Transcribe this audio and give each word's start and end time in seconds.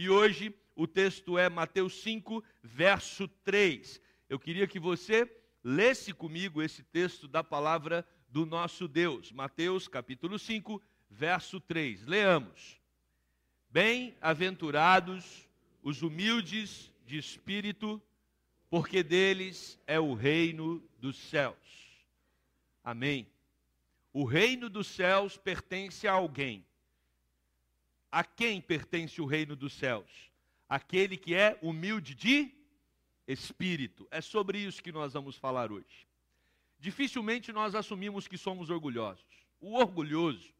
E 0.00 0.08
hoje 0.08 0.54
o 0.74 0.86
texto 0.86 1.36
é 1.36 1.50
Mateus 1.50 2.00
5, 2.00 2.42
verso 2.62 3.28
3. 3.28 4.00
Eu 4.30 4.38
queria 4.38 4.66
que 4.66 4.80
você 4.80 5.30
lesse 5.62 6.14
comigo 6.14 6.62
esse 6.62 6.82
texto 6.82 7.28
da 7.28 7.44
palavra 7.44 8.08
do 8.26 8.46
nosso 8.46 8.88
Deus. 8.88 9.30
Mateus 9.30 9.86
capítulo 9.86 10.38
5, 10.38 10.80
verso 11.10 11.60
3. 11.60 12.06
Leamos. 12.06 12.80
Bem-aventurados 13.68 15.46
os 15.82 16.00
humildes 16.00 16.90
de 17.04 17.18
espírito, 17.18 18.00
porque 18.70 19.02
deles 19.02 19.78
é 19.86 20.00
o 20.00 20.14
reino 20.14 20.82
dos 20.98 21.18
céus. 21.18 22.06
Amém. 22.82 23.30
O 24.14 24.24
reino 24.24 24.70
dos 24.70 24.86
céus 24.86 25.36
pertence 25.36 26.08
a 26.08 26.12
alguém. 26.12 26.64
A 28.10 28.24
quem 28.24 28.60
pertence 28.60 29.20
o 29.20 29.26
reino 29.26 29.54
dos 29.54 29.72
céus? 29.72 30.30
Aquele 30.68 31.16
que 31.16 31.34
é 31.34 31.58
humilde 31.62 32.14
de 32.14 32.52
espírito. 33.26 34.06
É 34.10 34.20
sobre 34.20 34.58
isso 34.58 34.82
que 34.82 34.92
nós 34.92 35.12
vamos 35.12 35.36
falar 35.36 35.70
hoje. 35.70 36.06
Dificilmente 36.78 37.52
nós 37.52 37.74
assumimos 37.74 38.26
que 38.26 38.36
somos 38.36 38.70
orgulhosos. 38.70 39.24
O 39.60 39.74
orgulhoso, 39.74 40.52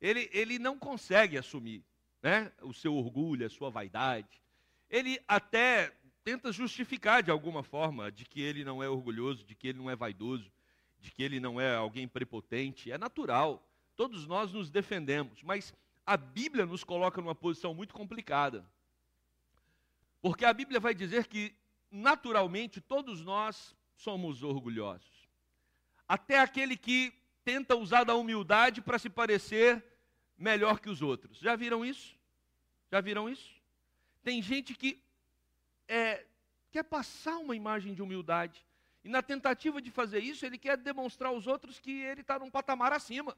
ele, 0.00 0.28
ele 0.32 0.58
não 0.58 0.78
consegue 0.78 1.38
assumir 1.38 1.82
né, 2.22 2.52
o 2.62 2.72
seu 2.72 2.94
orgulho, 2.94 3.46
a 3.46 3.50
sua 3.50 3.70
vaidade. 3.70 4.40
Ele 4.88 5.18
até 5.26 5.92
tenta 6.22 6.52
justificar 6.52 7.22
de 7.22 7.30
alguma 7.30 7.62
forma 7.62 8.12
de 8.12 8.24
que 8.24 8.40
ele 8.40 8.64
não 8.64 8.82
é 8.82 8.88
orgulhoso, 8.88 9.44
de 9.44 9.54
que 9.54 9.68
ele 9.68 9.78
não 9.78 9.90
é 9.90 9.96
vaidoso, 9.96 10.52
de 11.00 11.10
que 11.10 11.22
ele 11.22 11.40
não 11.40 11.60
é 11.60 11.74
alguém 11.74 12.06
prepotente. 12.06 12.92
É 12.92 12.98
natural. 12.98 13.66
Todos 13.96 14.26
nós 14.26 14.52
nos 14.52 14.70
defendemos, 14.70 15.42
mas 15.42 15.74
a 16.06 16.16
Bíblia 16.16 16.66
nos 16.66 16.84
coloca 16.84 17.20
numa 17.20 17.34
posição 17.34 17.74
muito 17.74 17.94
complicada. 17.94 18.66
Porque 20.20 20.44
a 20.44 20.52
Bíblia 20.52 20.80
vai 20.80 20.94
dizer 20.94 21.26
que 21.26 21.54
naturalmente 21.90 22.80
todos 22.80 23.22
nós 23.22 23.74
somos 23.96 24.42
orgulhosos. 24.42 25.28
Até 26.08 26.38
aquele 26.38 26.76
que 26.76 27.12
tenta 27.44 27.76
usar 27.76 28.04
da 28.04 28.14
humildade 28.14 28.80
para 28.80 28.98
se 28.98 29.10
parecer 29.10 29.84
melhor 30.36 30.80
que 30.80 30.88
os 30.88 31.02
outros. 31.02 31.38
Já 31.38 31.56
viram 31.56 31.84
isso? 31.84 32.16
Já 32.90 33.00
viram 33.00 33.28
isso? 33.28 33.50
Tem 34.22 34.40
gente 34.42 34.74
que 34.74 35.02
é, 35.88 36.24
quer 36.70 36.84
passar 36.84 37.38
uma 37.38 37.56
imagem 37.56 37.94
de 37.94 38.02
humildade. 38.02 38.64
E 39.04 39.08
na 39.08 39.22
tentativa 39.22 39.82
de 39.82 39.90
fazer 39.90 40.20
isso, 40.20 40.46
ele 40.46 40.58
quer 40.58 40.76
demonstrar 40.76 41.30
aos 41.30 41.46
outros 41.46 41.78
que 41.78 41.90
ele 42.02 42.20
está 42.20 42.38
num 42.38 42.50
patamar 42.50 42.92
acima. 42.92 43.36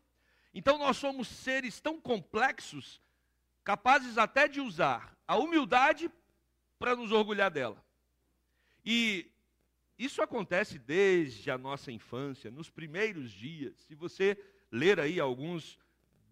Então 0.55 0.79
nós 0.79 0.97
somos 0.97 1.27
seres 1.27 1.81
tão 1.81 2.01
complexos, 2.01 3.03
capazes 3.65 4.17
até 4.17 4.47
de 4.47 4.61
usar 4.61 5.17
a 5.27 5.37
humildade 5.37 6.09
para 6.79 6.95
nos 6.95 7.11
orgulhar 7.11 7.51
dela. 7.51 7.85
E 8.85 9.31
isso 9.99 10.23
acontece 10.23 10.79
desde 10.79 11.51
a 11.51 11.59
nossa 11.59 11.91
infância, 11.91 12.51
nos 12.51 12.71
primeiros 12.71 13.33
dias. 13.33 13.75
Se 13.89 13.95
você 13.95 14.39
ler 14.71 15.01
aí 15.01 15.19
alguns 15.19 15.79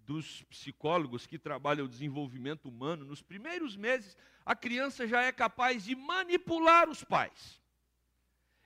dos 0.04 0.42
psicólogos 0.44 1.26
que 1.26 1.38
trabalham 1.38 1.86
o 1.86 1.88
desenvolvimento 1.88 2.68
humano, 2.68 3.04
nos 3.04 3.22
primeiros 3.22 3.76
meses, 3.76 4.16
a 4.44 4.54
criança 4.54 5.06
já 5.06 5.22
é 5.22 5.32
capaz 5.32 5.84
de 5.84 5.94
manipular 5.94 6.88
os 6.88 7.02
pais. 7.02 7.60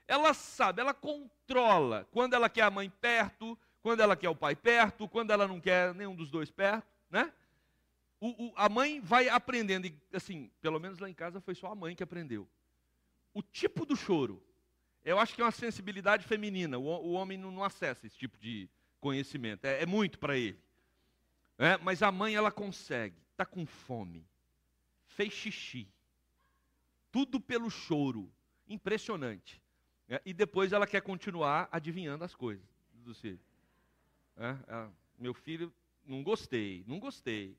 Ela 0.07 0.33
sabe, 0.33 0.81
ela 0.81 0.93
controla 0.93 2.07
quando 2.11 2.33
ela 2.33 2.49
quer 2.49 2.63
a 2.63 2.71
mãe 2.71 2.89
perto, 2.89 3.57
quando 3.81 4.01
ela 4.01 4.15
quer 4.15 4.29
o 4.29 4.35
pai 4.35 4.55
perto, 4.55 5.07
quando 5.07 5.31
ela 5.31 5.47
não 5.47 5.59
quer 5.59 5.93
nenhum 5.93 6.15
dos 6.15 6.29
dois 6.29 6.51
perto, 6.51 6.87
né? 7.09 7.31
O, 8.19 8.47
o, 8.47 8.53
a 8.55 8.67
mãe 8.67 8.99
vai 8.99 9.29
aprendendo, 9.29 9.85
e, 9.85 9.95
assim, 10.11 10.51
pelo 10.61 10.79
menos 10.79 10.99
lá 10.99 11.09
em 11.09 11.13
casa 11.13 11.39
foi 11.39 11.53
só 11.53 11.71
a 11.71 11.75
mãe 11.75 11.95
que 11.95 12.03
aprendeu. 12.03 12.47
O 13.33 13.41
tipo 13.43 13.85
do 13.85 13.95
choro, 13.95 14.43
eu 15.05 15.19
acho 15.19 15.35
que 15.35 15.41
é 15.41 15.45
uma 15.45 15.51
sensibilidade 15.51 16.25
feminina, 16.25 16.77
o, 16.77 16.83
o 16.83 17.11
homem 17.11 17.37
não, 17.37 17.51
não, 17.51 17.63
acessa 17.63 18.07
esse 18.07 18.17
tipo 18.17 18.37
de 18.37 18.67
conhecimento, 18.99 19.65
é, 19.65 19.83
é 19.83 19.85
muito 19.85 20.17
para 20.17 20.35
ele. 20.35 20.59
É, 21.59 21.77
mas 21.77 22.01
a 22.01 22.11
mãe, 22.11 22.35
ela 22.35 22.51
consegue, 22.51 23.15
está 23.31 23.45
com 23.45 23.65
fome, 23.65 24.25
fez 25.05 25.31
xixi, 25.31 25.87
tudo 27.11 27.39
pelo 27.39 27.69
choro, 27.69 28.31
impressionante. 28.67 29.61
É, 30.09 30.21
e 30.25 30.33
depois 30.33 30.71
ela 30.71 30.87
quer 30.87 31.01
continuar 31.01 31.67
adivinhando 31.71 32.23
as 32.23 32.33
coisas. 32.33 32.65
É, 34.37 34.55
é, 34.67 34.87
meu 35.17 35.33
filho, 35.33 35.73
não 36.05 36.23
gostei, 36.23 36.83
não 36.87 36.99
gostei. 36.99 37.57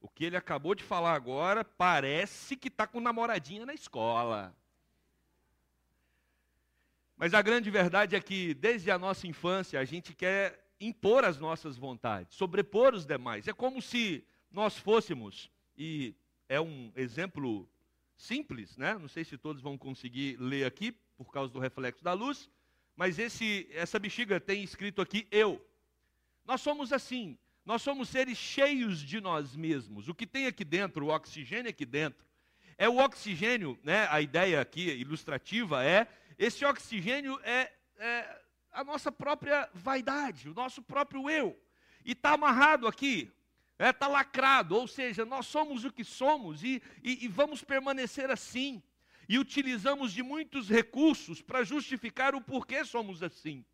O 0.00 0.08
que 0.08 0.24
ele 0.24 0.36
acabou 0.36 0.74
de 0.74 0.84
falar 0.84 1.14
agora 1.14 1.64
parece 1.64 2.56
que 2.56 2.68
está 2.68 2.86
com 2.86 3.00
namoradinha 3.00 3.66
na 3.66 3.74
escola. 3.74 4.54
Mas 7.16 7.32
a 7.32 7.42
grande 7.42 7.70
verdade 7.70 8.14
é 8.14 8.20
que 8.20 8.54
desde 8.54 8.90
a 8.90 8.98
nossa 8.98 9.26
infância 9.26 9.80
a 9.80 9.84
gente 9.84 10.14
quer 10.14 10.64
impor 10.80 11.24
as 11.24 11.38
nossas 11.38 11.76
vontades, 11.76 12.36
sobrepor 12.36 12.94
os 12.94 13.06
demais. 13.06 13.48
É 13.48 13.52
como 13.52 13.80
se 13.80 14.24
nós 14.50 14.76
fôssemos, 14.76 15.50
e 15.76 16.14
é 16.48 16.60
um 16.60 16.92
exemplo 16.94 17.68
simples, 18.16 18.76
né? 18.76 18.94
Não 18.98 19.08
sei 19.08 19.24
se 19.24 19.38
todos 19.38 19.62
vão 19.62 19.76
conseguir 19.78 20.36
ler 20.38 20.64
aqui 20.64 20.92
por 21.16 21.32
causa 21.32 21.52
do 21.52 21.58
reflexo 21.58 22.02
da 22.04 22.12
luz, 22.12 22.50
mas 22.96 23.18
esse, 23.18 23.68
essa 23.72 23.98
bexiga 23.98 24.38
tem 24.40 24.62
escrito 24.62 25.00
aqui 25.00 25.26
eu. 25.30 25.64
Nós 26.44 26.60
somos 26.60 26.92
assim, 26.92 27.38
nós 27.64 27.82
somos 27.82 28.08
seres 28.08 28.36
cheios 28.36 29.00
de 29.00 29.20
nós 29.20 29.56
mesmos. 29.56 30.08
O 30.08 30.14
que 30.14 30.26
tem 30.26 30.46
aqui 30.46 30.64
dentro, 30.64 31.06
o 31.06 31.14
oxigênio 31.14 31.70
aqui 31.70 31.86
dentro, 31.86 32.24
é 32.76 32.88
o 32.88 32.98
oxigênio, 32.98 33.78
né? 33.82 34.06
A 34.10 34.20
ideia 34.20 34.60
aqui 34.60 34.90
ilustrativa 34.90 35.84
é 35.84 36.06
esse 36.38 36.64
oxigênio 36.64 37.38
é, 37.42 37.72
é 37.96 38.40
a 38.72 38.82
nossa 38.84 39.10
própria 39.10 39.68
vaidade, 39.72 40.48
o 40.48 40.54
nosso 40.54 40.82
próprio 40.82 41.30
eu. 41.30 41.58
E 42.04 42.12
está 42.12 42.32
amarrado 42.32 42.86
aqui, 42.86 43.32
está 43.72 43.86
é, 43.86 43.92
tá 43.92 44.08
lacrado, 44.08 44.76
ou 44.76 44.86
seja, 44.86 45.24
nós 45.24 45.46
somos 45.46 45.84
o 45.84 45.92
que 45.92 46.04
somos 46.04 46.62
e, 46.62 46.82
e, 47.02 47.24
e 47.24 47.28
vamos 47.28 47.62
permanecer 47.62 48.30
assim. 48.30 48.82
E 49.28 49.38
utilizamos 49.38 50.12
de 50.12 50.22
muitos 50.22 50.68
recursos 50.68 51.40
para 51.40 51.64
justificar 51.64 52.34
o 52.34 52.42
porquê 52.42 52.84
somos 52.84 53.22
assim. 53.22 53.64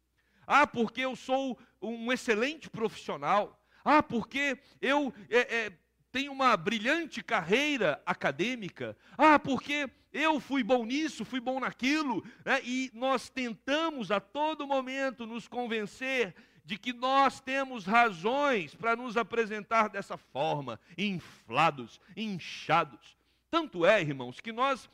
Ah, 0.53 0.67
porque 0.67 1.03
eu 1.03 1.15
sou 1.15 1.57
um 1.81 2.13
excelente 2.13 2.69
profissional. 2.69 3.57
Ah, 3.85 4.03
porque 4.03 4.59
eu 4.83 5.15
é, 5.29 5.67
é, 5.67 5.73
tenho 6.11 6.33
uma 6.33 6.57
brilhante 6.57 7.23
carreira 7.23 8.03
acadêmica. 8.05 8.97
Ah, 9.17 9.39
porque 9.39 9.89
eu 10.13 10.41
fui 10.41 10.65
bom 10.65 10.85
nisso, 10.85 11.25
fui 11.25 11.39
bom 11.39 11.61
naquilo. 11.61 12.25
Né? 12.45 12.61
E 12.65 12.91
nós 12.93 13.31
tentamos 13.31 14.11
a 14.11 14.19
todo 14.19 14.67
momento 14.67 15.25
nos 15.25 15.47
convencer 15.47 16.35
de 16.65 16.77
que 16.77 16.93
nós 16.93 17.41
temos 17.41 17.87
razões 17.87 18.75
para 18.75 18.97
nos 18.97 19.17
apresentar 19.17 19.89
dessa 19.89 20.17
forma, 20.17 20.81
inflados, 20.99 22.01
inchados. 22.17 23.17
Tanto 23.49 23.87
é, 23.87 24.01
irmãos, 24.01 24.41
que 24.41 24.51
nós 24.51 24.91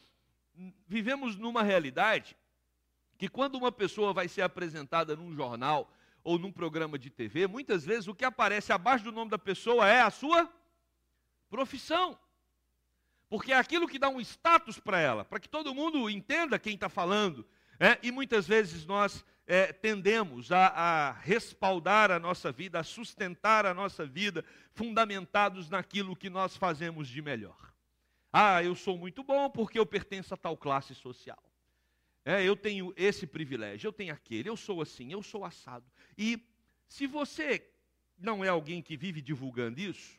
vivemos 0.86 1.34
numa 1.34 1.62
realidade 1.62 2.36
que 3.18 3.28
quando 3.28 3.56
uma 3.56 3.72
pessoa 3.72 4.12
vai 4.12 4.28
ser 4.28 4.42
apresentada 4.42 5.16
num 5.16 5.34
jornal 5.34 5.90
ou 6.22 6.38
num 6.38 6.52
programa 6.52 6.98
de 6.98 7.10
TV, 7.10 7.46
muitas 7.46 7.84
vezes 7.84 8.08
o 8.08 8.14
que 8.14 8.24
aparece 8.24 8.72
abaixo 8.72 9.04
do 9.04 9.12
nome 9.12 9.30
da 9.30 9.38
pessoa 9.38 9.88
é 9.88 10.00
a 10.00 10.10
sua 10.10 10.50
profissão. 11.48 12.18
Porque 13.28 13.52
é 13.52 13.56
aquilo 13.56 13.88
que 13.88 13.98
dá 13.98 14.08
um 14.08 14.20
status 14.20 14.78
para 14.78 15.00
ela, 15.00 15.24
para 15.24 15.40
que 15.40 15.48
todo 15.48 15.74
mundo 15.74 16.08
entenda 16.08 16.58
quem 16.58 16.74
está 16.74 16.88
falando. 16.88 17.46
É? 17.78 17.98
E 18.02 18.10
muitas 18.10 18.46
vezes 18.46 18.86
nós 18.86 19.24
é, 19.46 19.72
tendemos 19.72 20.50
a, 20.50 20.66
a 20.68 21.12
respaldar 21.12 22.10
a 22.10 22.18
nossa 22.18 22.50
vida, 22.50 22.80
a 22.80 22.84
sustentar 22.84 23.66
a 23.66 23.74
nossa 23.74 24.06
vida, 24.06 24.44
fundamentados 24.72 25.68
naquilo 25.68 26.16
que 26.16 26.30
nós 26.30 26.56
fazemos 26.56 27.08
de 27.08 27.20
melhor. 27.22 27.72
Ah, 28.32 28.62
eu 28.62 28.74
sou 28.74 28.98
muito 28.98 29.22
bom 29.22 29.48
porque 29.48 29.78
eu 29.78 29.86
pertenço 29.86 30.34
a 30.34 30.36
tal 30.36 30.56
classe 30.56 30.94
social. 30.94 31.42
É, 32.28 32.42
eu 32.42 32.56
tenho 32.56 32.92
esse 32.96 33.24
privilégio, 33.24 33.86
eu 33.86 33.92
tenho 33.92 34.12
aquele, 34.12 34.48
eu 34.48 34.56
sou 34.56 34.82
assim, 34.82 35.12
eu 35.12 35.22
sou 35.22 35.44
assado. 35.44 35.86
E 36.18 36.44
se 36.88 37.06
você 37.06 37.64
não 38.18 38.44
é 38.44 38.48
alguém 38.48 38.82
que 38.82 38.96
vive 38.96 39.22
divulgando 39.22 39.80
isso, 39.80 40.18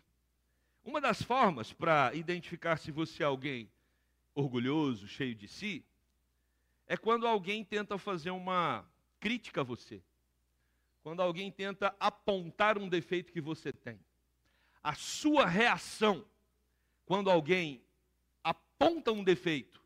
uma 0.86 1.02
das 1.02 1.22
formas 1.22 1.74
para 1.74 2.16
identificar 2.16 2.78
se 2.78 2.92
você 2.92 3.24
é 3.24 3.26
alguém 3.26 3.70
orgulhoso, 4.34 5.06
cheio 5.06 5.36
de 5.36 5.50
si, 5.50 5.84
é 6.88 6.96
quando 6.96 7.28
alguém 7.28 7.66
tenta 7.66 7.98
fazer 7.98 8.32
uma 8.32 8.90
crítica 9.20 9.60
a 9.60 9.64
você. 9.66 10.02
Quando 11.04 11.22
alguém 11.22 11.52
tenta 11.52 11.94
apontar 12.00 12.78
um 12.78 12.88
defeito 12.88 13.34
que 13.34 13.42
você 13.42 13.74
tem. 13.74 14.00
A 14.82 14.94
sua 14.96 15.46
reação 15.46 16.26
quando 17.06 17.30
alguém 17.30 17.82
aponta 18.44 19.12
um 19.12 19.24
defeito, 19.24 19.82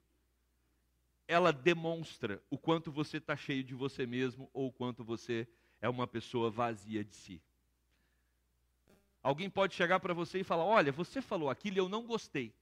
ela 1.32 1.54
demonstra 1.54 2.44
o 2.50 2.58
quanto 2.58 2.92
você 2.92 3.18
está 3.18 3.38
cheio 3.38 3.64
de 3.64 3.74
você 3.74 4.06
mesmo 4.06 4.50
ou 4.54 4.68
o 4.68 4.72
quanto 4.72 5.04
você 5.04 5.48
é 5.80 5.88
uma 5.88 6.06
pessoa 6.06 6.52
vazia 6.52 7.06
de 7.06 7.16
si. 7.16 7.42
Alguém 9.24 9.50
pode 9.50 9.74
chegar 9.74 10.00
para 10.02 10.14
você 10.14 10.40
e 10.40 10.44
falar: 10.44 10.66
Olha, 10.66 10.92
você 10.92 11.22
falou 11.22 11.50
aquilo 11.50 11.78
e 11.78 11.80
eu 11.80 11.88
não 11.88 12.06
gostei. 12.06 12.54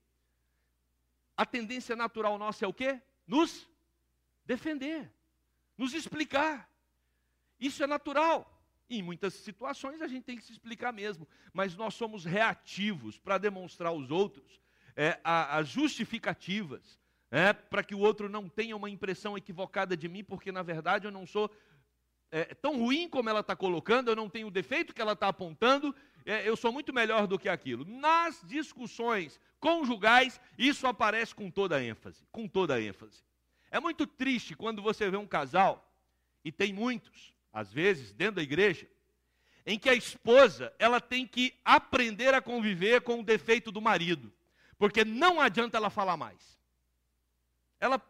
a 1.36 1.46
tendência 1.46 1.96
natural 1.96 2.38
nossa 2.38 2.66
é 2.66 2.68
o 2.68 2.74
quê? 2.74 3.02
Nos 3.26 3.68
defender, 4.46 5.12
nos 5.78 5.94
explicar. 5.94 6.70
Isso 7.60 7.84
é 7.84 7.88
natural. 7.88 8.62
Em 8.90 9.02
muitas 9.02 9.34
situações 9.34 10.02
a 10.02 10.08
gente 10.08 10.26
tem 10.26 10.38
que 10.38 10.44
se 10.44 10.52
explicar 10.52 10.92
mesmo, 10.92 11.28
mas 11.54 11.76
nós 11.76 11.94
somos 11.94 12.26
reativos 12.26 13.18
para 13.18 13.38
demonstrar 13.38 13.90
aos 13.90 14.12
outros 14.12 14.60
é, 14.96 15.20
as 15.24 15.68
justificativas, 15.70 17.00
é, 17.32 17.54
para 17.54 17.84
que 17.84 17.94
o 17.94 18.00
outro 18.00 18.28
não 18.28 18.50
tenha 18.50 18.76
uma 18.76 18.90
impressão 18.90 19.38
equivocada 19.38 19.96
de 19.96 20.08
mim, 20.08 20.24
porque 20.24 20.52
na 20.52 20.64
verdade 20.64 21.06
eu 21.06 21.12
não 21.12 21.26
sou 21.26 21.50
é, 22.32 22.54
tão 22.56 22.78
ruim 22.78 23.10
como 23.10 23.30
ela 23.30 23.40
está 23.40 23.56
colocando, 23.56 24.10
eu 24.10 24.16
não 24.16 24.30
tenho 24.30 24.48
o 24.48 24.52
defeito 24.52 24.94
que 24.94 25.02
ela 25.02 25.14
está 25.14 25.28
apontando, 25.28 25.96
é, 26.26 26.48
eu 26.48 26.56
sou 26.56 26.72
muito 26.72 26.94
melhor 26.94 27.28
do 27.28 27.40
que 27.40 27.50
aquilo. 27.50 27.86
Nas 27.86 28.42
discussões 28.46 29.40
conjugais, 29.60 30.40
isso 30.58 30.88
aparece 30.88 31.34
com 31.34 31.50
toda 31.50 31.84
ênfase, 31.84 32.26
com 32.32 32.48
toda 32.48 32.82
ênfase. 32.82 33.24
É 33.72 33.80
muito 33.80 34.08
triste 34.08 34.56
quando 34.56 34.82
você 34.82 35.10
vê 35.10 35.18
um 35.18 35.28
casal, 35.28 35.86
e 36.44 36.52
tem 36.52 36.74
muitos, 36.74 37.34
às 37.52 37.72
vezes, 37.72 38.14
dentro 38.14 38.36
da 38.36 38.44
igreja, 38.44 38.88
em 39.66 39.78
que 39.78 39.90
a 39.90 39.94
esposa, 39.94 40.74
ela 40.80 41.00
tem 41.00 41.28
que 41.28 41.54
aprender 41.64 42.34
a 42.34 42.42
conviver 42.42 43.02
com 43.02 43.20
o 43.20 43.24
defeito 43.24 43.72
do 43.72 43.82
marido, 43.82 44.32
porque 44.78 45.04
não 45.06 45.40
adianta 45.40 45.78
ela 45.78 45.90
falar 45.90 46.18
mais. 46.18 46.59
Ela, 47.80 48.02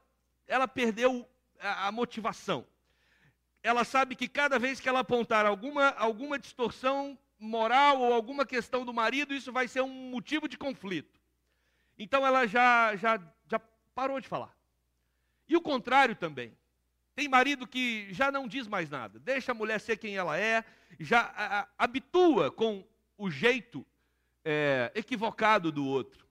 ela 0.48 0.68
perdeu 0.68 1.27
a, 1.60 1.88
a 1.88 1.92
motivação. 1.92 2.66
Ela 3.62 3.83
sabe 3.83 4.16
que 4.16 4.27
cada 4.27 4.57
vez 4.57 4.80
que 4.80 4.88
ela 4.88 5.00
apontar 5.00 5.45
alguma, 5.45 5.89
alguma 5.89 6.39
distorção 6.39 7.18
moral 7.38 8.00
ou 8.00 8.13
alguma 8.13 8.45
questão 8.45 8.86
do 8.86 8.94
marido, 8.94 9.33
isso 9.33 9.51
vai 9.51 9.68
ser 9.68 9.81
um 9.81 10.10
motivo 10.10 10.48
de 10.48 10.57
conflito. 10.57 11.19
Então 11.98 12.25
ela 12.25 12.48
já, 12.48 12.95
já, 12.95 13.21
já 13.48 13.60
parou 13.94 14.19
de 14.19 14.27
falar. 14.27 14.56
E 15.48 15.56
o 15.56 15.62
contrário 15.62 16.16
também. 16.16 16.57
Tem 17.16 17.27
marido 17.27 17.68
que 17.68 18.07
já 18.13 18.31
não 18.31 18.48
diz 18.48 18.66
mais 18.66 18.89
nada, 18.89 19.19
deixa 19.19 19.51
a 19.51 19.56
mulher 19.56 19.80
ser 19.81 19.98
quem 19.98 20.16
ela 20.16 20.38
é, 20.38 20.63
já 20.98 21.21
a, 21.36 21.62
a, 21.62 21.68
habitua 21.77 22.50
com 22.50 22.88
o 23.18 23.30
jeito 23.30 23.86
é, 24.45 24.89
equivocado 24.95 25.69
do 25.69 25.86
outro. 25.86 26.25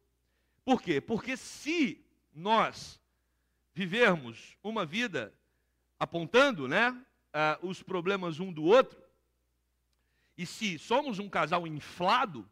Por 0.65 0.81
quê? 0.81 0.99
Porque 0.99 1.37
se 1.37 2.03
nós 2.35 2.98
vivermos 3.79 4.59
uma 4.61 4.85
vida 4.85 5.33
apontando 6.01 6.67
né, 6.67 6.91
uh, 6.91 7.65
os 7.65 7.81
problemas 7.81 8.41
um 8.41 8.53
do 8.53 8.65
outro, 8.65 9.01
e 10.37 10.45
se 10.45 10.81
somos 10.81 11.21
um 11.21 11.29
casal 11.29 11.65
inflado, 11.65 12.49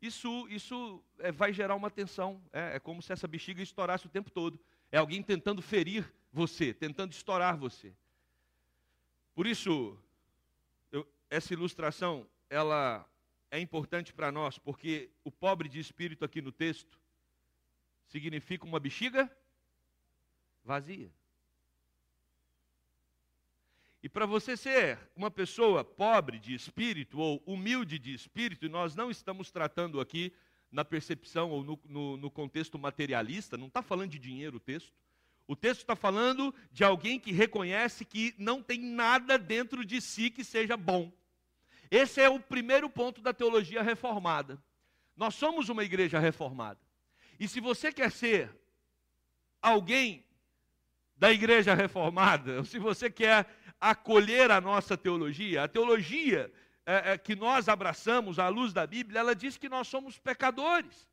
isso, 0.00 0.48
isso 0.48 1.04
é, 1.18 1.30
vai 1.30 1.52
gerar 1.52 1.74
uma 1.74 1.90
tensão. 1.90 2.40
É, 2.50 2.76
é 2.76 2.80
como 2.80 3.02
se 3.02 3.12
essa 3.12 3.28
bexiga 3.28 3.62
estourasse 3.62 4.06
o 4.06 4.08
tempo 4.08 4.30
todo. 4.30 4.58
É 4.90 4.96
alguém 4.96 5.22
tentando 5.22 5.60
ferir 5.60 6.10
você, 6.32 6.72
tentando 6.72 7.12
estourar 7.12 7.54
você. 7.58 7.92
Por 9.34 9.46
isso, 9.46 9.98
eu, 10.90 11.06
essa 11.28 11.52
ilustração, 11.52 12.26
ela 12.48 13.06
é 13.50 13.60
importante 13.60 14.14
para 14.14 14.32
nós, 14.32 14.58
porque 14.58 15.10
o 15.22 15.30
pobre 15.30 15.68
de 15.68 15.78
espírito 15.78 16.24
aqui 16.24 16.40
no 16.40 16.52
texto 16.52 16.98
significa 18.06 18.64
uma 18.64 18.80
bexiga 18.80 19.30
vazia. 20.68 21.10
E 24.02 24.08
para 24.08 24.26
você 24.26 24.54
ser 24.54 24.98
uma 25.16 25.30
pessoa 25.30 25.82
pobre 25.82 26.38
de 26.38 26.54
espírito 26.54 27.18
ou 27.18 27.42
humilde 27.46 27.98
de 27.98 28.12
espírito, 28.12 28.68
nós 28.68 28.94
não 28.94 29.10
estamos 29.10 29.50
tratando 29.50 29.98
aqui 29.98 30.30
na 30.70 30.84
percepção 30.84 31.50
ou 31.50 31.64
no, 31.64 31.80
no, 31.86 32.16
no 32.18 32.30
contexto 32.30 32.78
materialista, 32.78 33.56
não 33.56 33.66
está 33.66 33.80
falando 33.80 34.10
de 34.10 34.18
dinheiro 34.18 34.58
o 34.58 34.60
texto. 34.60 34.92
O 35.46 35.56
texto 35.56 35.80
está 35.80 35.96
falando 35.96 36.54
de 36.70 36.84
alguém 36.84 37.18
que 37.18 37.32
reconhece 37.32 38.04
que 38.04 38.34
não 38.36 38.62
tem 38.62 38.78
nada 38.78 39.38
dentro 39.38 39.82
de 39.82 40.02
si 40.02 40.30
que 40.30 40.44
seja 40.44 40.76
bom. 40.76 41.10
Esse 41.90 42.20
é 42.20 42.28
o 42.28 42.38
primeiro 42.38 42.90
ponto 42.90 43.22
da 43.22 43.32
teologia 43.32 43.82
reformada. 43.82 44.62
Nós 45.16 45.34
somos 45.34 45.70
uma 45.70 45.82
igreja 45.82 46.18
reformada. 46.18 46.78
E 47.40 47.48
se 47.48 47.58
você 47.58 47.90
quer 47.90 48.12
ser 48.12 48.54
alguém 49.62 50.27
da 51.18 51.32
igreja 51.32 51.74
reformada, 51.74 52.62
se 52.64 52.78
você 52.78 53.10
quer 53.10 53.46
acolher 53.80 54.50
a 54.50 54.60
nossa 54.60 54.96
teologia, 54.96 55.64
a 55.64 55.68
teologia 55.68 56.52
é, 56.86 57.12
é, 57.12 57.18
que 57.18 57.34
nós 57.34 57.68
abraçamos 57.68 58.38
à 58.38 58.48
luz 58.48 58.72
da 58.72 58.86
Bíblia, 58.86 59.20
ela 59.20 59.34
diz 59.34 59.56
que 59.56 59.68
nós 59.68 59.88
somos 59.88 60.18
pecadores 60.18 61.08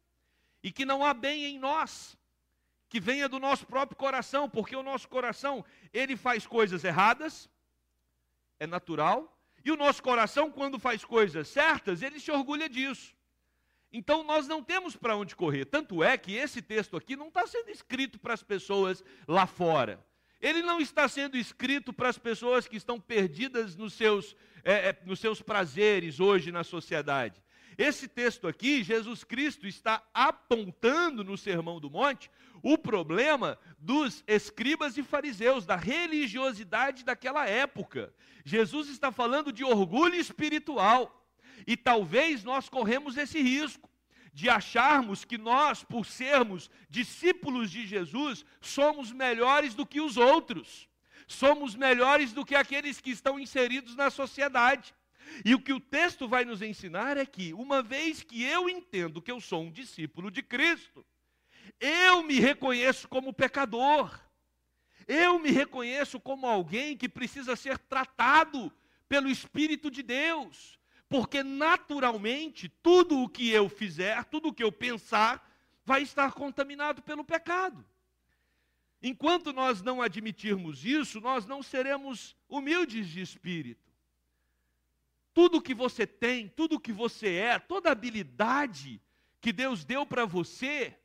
e 0.61 0.71
que 0.71 0.85
não 0.85 1.03
há 1.03 1.13
bem 1.13 1.45
em 1.45 1.59
nós 1.59 2.17
que 2.87 2.99
venha 2.99 3.27
do 3.27 3.39
nosso 3.39 3.65
próprio 3.65 3.97
coração, 3.97 4.47
porque 4.47 4.75
o 4.75 4.83
nosso 4.83 5.09
coração, 5.09 5.65
ele 5.91 6.15
faz 6.15 6.45
coisas 6.45 6.83
erradas, 6.83 7.49
é 8.59 8.67
natural, 8.67 9.35
e 9.63 9.71
o 9.71 9.75
nosso 9.75 10.03
coração, 10.03 10.51
quando 10.51 10.77
faz 10.79 11.03
coisas 11.03 11.47
certas, 11.47 12.03
ele 12.03 12.19
se 12.19 12.31
orgulha 12.31 12.69
disso. 12.69 13.14
Então 13.97 14.25
nós 14.25 14.45
não 14.45 14.61
temos 14.61 14.93
para 14.93 15.15
onde 15.15 15.37
correr. 15.37 15.63
Tanto 15.63 16.03
é 16.03 16.17
que 16.17 16.35
esse 16.35 16.61
texto 16.61 16.97
aqui 16.97 17.15
não 17.15 17.29
está 17.29 17.47
sendo 17.47 17.69
escrito 17.69 18.19
para 18.19 18.33
as 18.33 18.43
pessoas 18.43 19.01
lá 19.25 19.47
fora. 19.47 20.05
Ele 20.41 20.61
não 20.61 20.81
está 20.81 21.07
sendo 21.07 21.37
escrito 21.37 21.93
para 21.93 22.09
as 22.09 22.17
pessoas 22.17 22.67
que 22.67 22.75
estão 22.75 22.99
perdidas 22.99 23.73
nos 23.73 23.93
seus, 23.93 24.35
é, 24.65 24.89
é, 24.89 24.99
nos 25.05 25.21
seus 25.21 25.41
prazeres 25.41 26.19
hoje 26.19 26.51
na 26.51 26.61
sociedade. 26.61 27.41
Esse 27.77 28.05
texto 28.05 28.49
aqui, 28.49 28.83
Jesus 28.83 29.23
Cristo 29.23 29.65
está 29.65 30.03
apontando 30.13 31.23
no 31.23 31.37
Sermão 31.37 31.79
do 31.79 31.89
Monte 31.89 32.29
o 32.61 32.77
problema 32.77 33.57
dos 33.79 34.25
escribas 34.27 34.97
e 34.97 35.03
fariseus, 35.03 35.65
da 35.65 35.77
religiosidade 35.77 37.05
daquela 37.05 37.47
época. 37.47 38.13
Jesus 38.43 38.89
está 38.89 39.09
falando 39.09 39.53
de 39.53 39.63
orgulho 39.63 40.15
espiritual. 40.15 41.24
E 41.65 41.75
talvez 41.77 42.43
nós 42.43 42.69
corremos 42.69 43.17
esse 43.17 43.41
risco 43.41 43.89
de 44.33 44.49
acharmos 44.49 45.23
que 45.23 45.37
nós, 45.37 45.83
por 45.83 46.05
sermos 46.05 46.69
discípulos 46.89 47.71
de 47.71 47.87
Jesus, 47.87 48.45
somos 48.59 49.11
melhores 49.11 49.73
do 49.73 49.85
que 49.85 50.01
os 50.01 50.17
outros, 50.17 50.89
somos 51.25 51.73
melhores 51.73 52.33
do 52.33 52.45
que 52.45 52.53
aqueles 52.53 52.99
que 52.99 53.11
estão 53.11 53.39
inseridos 53.39 53.95
na 53.95 54.09
sociedade. 54.09 54.93
E 55.43 55.55
o 55.55 55.61
que 55.61 55.73
o 55.73 55.79
texto 55.79 56.27
vai 56.27 56.43
nos 56.43 56.61
ensinar 56.61 57.17
é 57.17 57.25
que, 57.25 57.53
uma 57.53 57.81
vez 57.81 58.23
que 58.23 58.43
eu 58.43 58.69
entendo 58.69 59.21
que 59.21 59.31
eu 59.31 59.39
sou 59.39 59.63
um 59.63 59.71
discípulo 59.71 60.29
de 60.29 60.43
Cristo, 60.43 61.05
eu 61.79 62.21
me 62.21 62.39
reconheço 62.39 63.07
como 63.07 63.33
pecador, 63.33 64.19
eu 65.07 65.39
me 65.39 65.49
reconheço 65.49 66.19
como 66.19 66.45
alguém 66.45 66.97
que 66.97 67.07
precisa 67.07 67.55
ser 67.55 67.77
tratado 67.77 68.71
pelo 69.07 69.29
Espírito 69.29 69.89
de 69.89 70.03
Deus, 70.03 70.79
porque 71.07 71.43
naturalmente 71.43 72.69
tudo 72.81 73.19
o 73.19 73.29
que 73.29 73.49
eu 73.49 73.69
fizer, 73.69 74.23
tudo 74.25 74.49
o 74.49 74.53
que 74.53 74.63
eu 74.63 74.71
pensar, 74.71 75.51
vai 75.85 76.01
estar 76.01 76.31
contaminado 76.33 77.01
pelo 77.01 77.23
pecado. 77.23 77.85
Enquanto 79.01 79.53
nós 79.53 79.81
não 79.83 80.01
admitirmos 80.01 80.83
isso, 80.83 81.21
nós 81.21 81.45
não 81.45 81.61
seremos 81.61 82.35
humildes 82.49 83.07
de 83.07 83.21
espírito. 83.21 83.91
Tudo 85.33 85.61
que 85.61 85.75
você 85.75 86.07
tem, 86.07 86.47
tudo 86.47 86.79
que 86.79 86.91
você 86.91 87.35
é, 87.35 87.59
toda 87.59 87.91
habilidade 87.91 88.99
que 89.39 89.53
Deus 89.53 89.85
deu 89.85 90.05
para 90.05 90.25
você, 90.25 90.97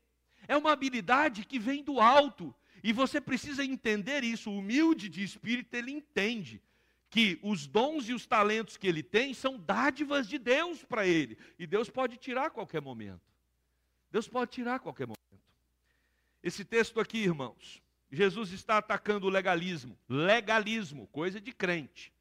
é 0.49 0.57
uma 0.57 0.73
habilidade 0.73 1.45
que 1.45 1.59
vem 1.59 1.83
do 1.85 2.01
alto. 2.01 2.55
E 2.83 2.93
você 2.93 3.21
precisa 3.21 3.63
entender 3.63 4.25
isso. 4.25 4.51
O 4.51 4.59
humilde 4.59 5.11
de 5.11 5.23
espírito, 5.23 5.75
ele 5.75 5.91
entende 5.91 6.63
que 7.11 7.41
os 7.43 7.67
dons 7.67 8.09
e 8.09 8.15
os 8.15 8.25
talentos 8.25 8.77
que 8.77 8.87
ele 8.87 9.03
tem 9.03 9.35
são 9.35 9.59
dádivas 9.59 10.29
de 10.29 10.39
Deus 10.39 10.85
para 10.85 11.07
ele. 11.07 11.37
E 11.59 11.67
Deus 11.67 11.91
pode 11.91 12.17
tirar 12.17 12.47
a 12.47 12.51
qualquer 12.51 12.81
momento. 12.81 13.21
Deus 14.13 14.29
pode 14.29 14.53
tirar 14.53 14.77
a 14.77 14.79
qualquer 14.79 15.07
momento. 15.07 15.19
Esse 16.43 16.65
texto 16.65 17.01
aqui, 17.01 17.19
irmãos, 17.19 17.83
Jesus 18.11 18.53
está 18.53 18.79
atacando 18.79 19.27
o 19.27 19.31
legalismo. 19.31 19.99
Legalismo, 20.09 21.09
coisa 21.09 21.41
de 21.41 21.53
crente. 21.53 22.13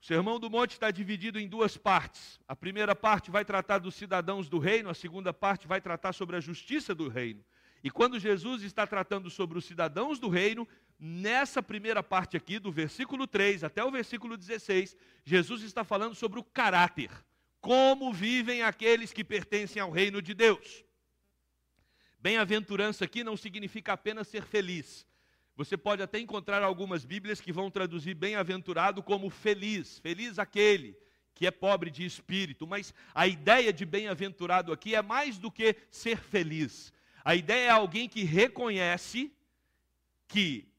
O 0.00 0.04
Sermão 0.04 0.40
do 0.40 0.50
Monte 0.50 0.72
está 0.72 0.90
dividido 0.90 1.38
em 1.38 1.48
duas 1.48 1.76
partes. 1.76 2.40
A 2.48 2.56
primeira 2.56 2.94
parte 2.94 3.30
vai 3.30 3.44
tratar 3.44 3.78
dos 3.78 3.94
cidadãos 3.94 4.48
do 4.48 4.58
reino, 4.58 4.90
a 4.90 4.94
segunda 4.94 5.32
parte 5.32 5.68
vai 5.68 5.80
tratar 5.80 6.12
sobre 6.12 6.34
a 6.34 6.40
justiça 6.40 6.92
do 6.92 7.08
reino. 7.08 7.44
E 7.84 7.90
quando 7.90 8.18
Jesus 8.18 8.62
está 8.62 8.84
tratando 8.84 9.30
sobre 9.30 9.58
os 9.58 9.64
cidadãos 9.64 10.18
do 10.18 10.28
reino, 10.28 10.66
nessa 11.04 11.60
primeira 11.60 12.00
parte 12.00 12.36
aqui, 12.36 12.60
do 12.60 12.70
versículo 12.70 13.26
3 13.26 13.64
até 13.64 13.82
o 13.82 13.90
versículo 13.90 14.36
16, 14.36 14.96
Jesus 15.24 15.62
está 15.62 15.82
falando 15.82 16.14
sobre 16.14 16.38
o 16.38 16.44
caráter. 16.44 17.10
Como 17.60 18.12
vivem 18.12 18.62
aqueles 18.62 19.12
que 19.12 19.24
pertencem 19.24 19.82
ao 19.82 19.90
reino 19.90 20.22
de 20.22 20.32
Deus. 20.32 20.84
Bem-aventurança 22.20 23.04
aqui 23.04 23.24
não 23.24 23.36
significa 23.36 23.94
apenas 23.94 24.28
ser 24.28 24.44
feliz. 24.44 25.04
Você 25.56 25.76
pode 25.76 26.02
até 26.02 26.20
encontrar 26.20 26.62
algumas 26.62 27.04
Bíblias 27.04 27.40
que 27.40 27.52
vão 27.52 27.68
traduzir 27.68 28.14
bem-aventurado 28.14 29.02
como 29.02 29.28
feliz, 29.28 29.98
feliz 29.98 30.38
aquele 30.38 30.96
que 31.34 31.46
é 31.46 31.50
pobre 31.50 31.90
de 31.90 32.04
espírito, 32.04 32.64
mas 32.66 32.94
a 33.12 33.26
ideia 33.26 33.72
de 33.72 33.84
bem-aventurado 33.84 34.72
aqui 34.72 34.94
é 34.94 35.02
mais 35.02 35.38
do 35.38 35.50
que 35.50 35.74
ser 35.90 36.18
feliz. 36.18 36.92
A 37.24 37.34
ideia 37.34 37.66
é 37.66 37.70
alguém 37.70 38.08
que 38.08 38.22
reconhece 38.22 39.32
que 40.28 40.71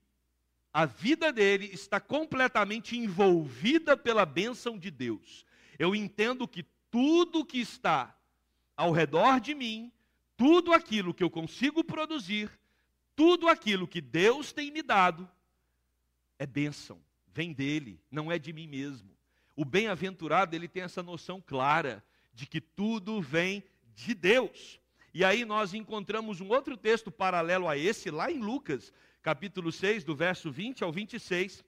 a 0.73 0.85
vida 0.85 1.31
dele 1.31 1.69
está 1.71 1.99
completamente 1.99 2.97
envolvida 2.97 3.95
pela 3.95 4.25
bênção 4.25 4.77
de 4.77 4.89
Deus. 4.89 5.45
Eu 5.77 5.95
entendo 5.95 6.47
que 6.47 6.65
tudo 6.89 7.45
que 7.45 7.59
está 7.59 8.17
ao 8.75 8.91
redor 8.91 9.39
de 9.39 9.53
mim, 9.53 9.91
tudo 10.35 10.73
aquilo 10.73 11.13
que 11.13 11.23
eu 11.23 11.29
consigo 11.29 11.83
produzir, 11.83 12.49
tudo 13.15 13.47
aquilo 13.47 13.87
que 13.87 14.01
Deus 14.01 14.51
tem 14.51 14.71
me 14.71 14.81
dado, 14.81 15.29
é 16.39 16.47
bênção, 16.47 16.99
vem 17.27 17.53
dele, 17.53 18.01
não 18.09 18.31
é 18.31 18.39
de 18.39 18.51
mim 18.51 18.67
mesmo. 18.67 19.15
O 19.55 19.63
bem-aventurado, 19.63 20.55
ele 20.55 20.67
tem 20.67 20.81
essa 20.81 21.03
noção 21.03 21.39
clara 21.39 22.03
de 22.33 22.47
que 22.47 22.59
tudo 22.59 23.21
vem 23.21 23.63
de 23.93 24.15
Deus. 24.15 24.79
E 25.13 25.23
aí 25.23 25.45
nós 25.45 25.75
encontramos 25.75 26.41
um 26.41 26.49
outro 26.49 26.75
texto 26.75 27.11
paralelo 27.11 27.67
a 27.67 27.77
esse, 27.77 28.09
lá 28.09 28.31
em 28.31 28.39
Lucas, 28.39 28.91
capítulo 29.23 29.71
6, 29.71 30.03
do 30.03 30.13
verso 30.13 30.51
20 30.51 30.83
ao 30.83 30.91
26. 30.91 31.63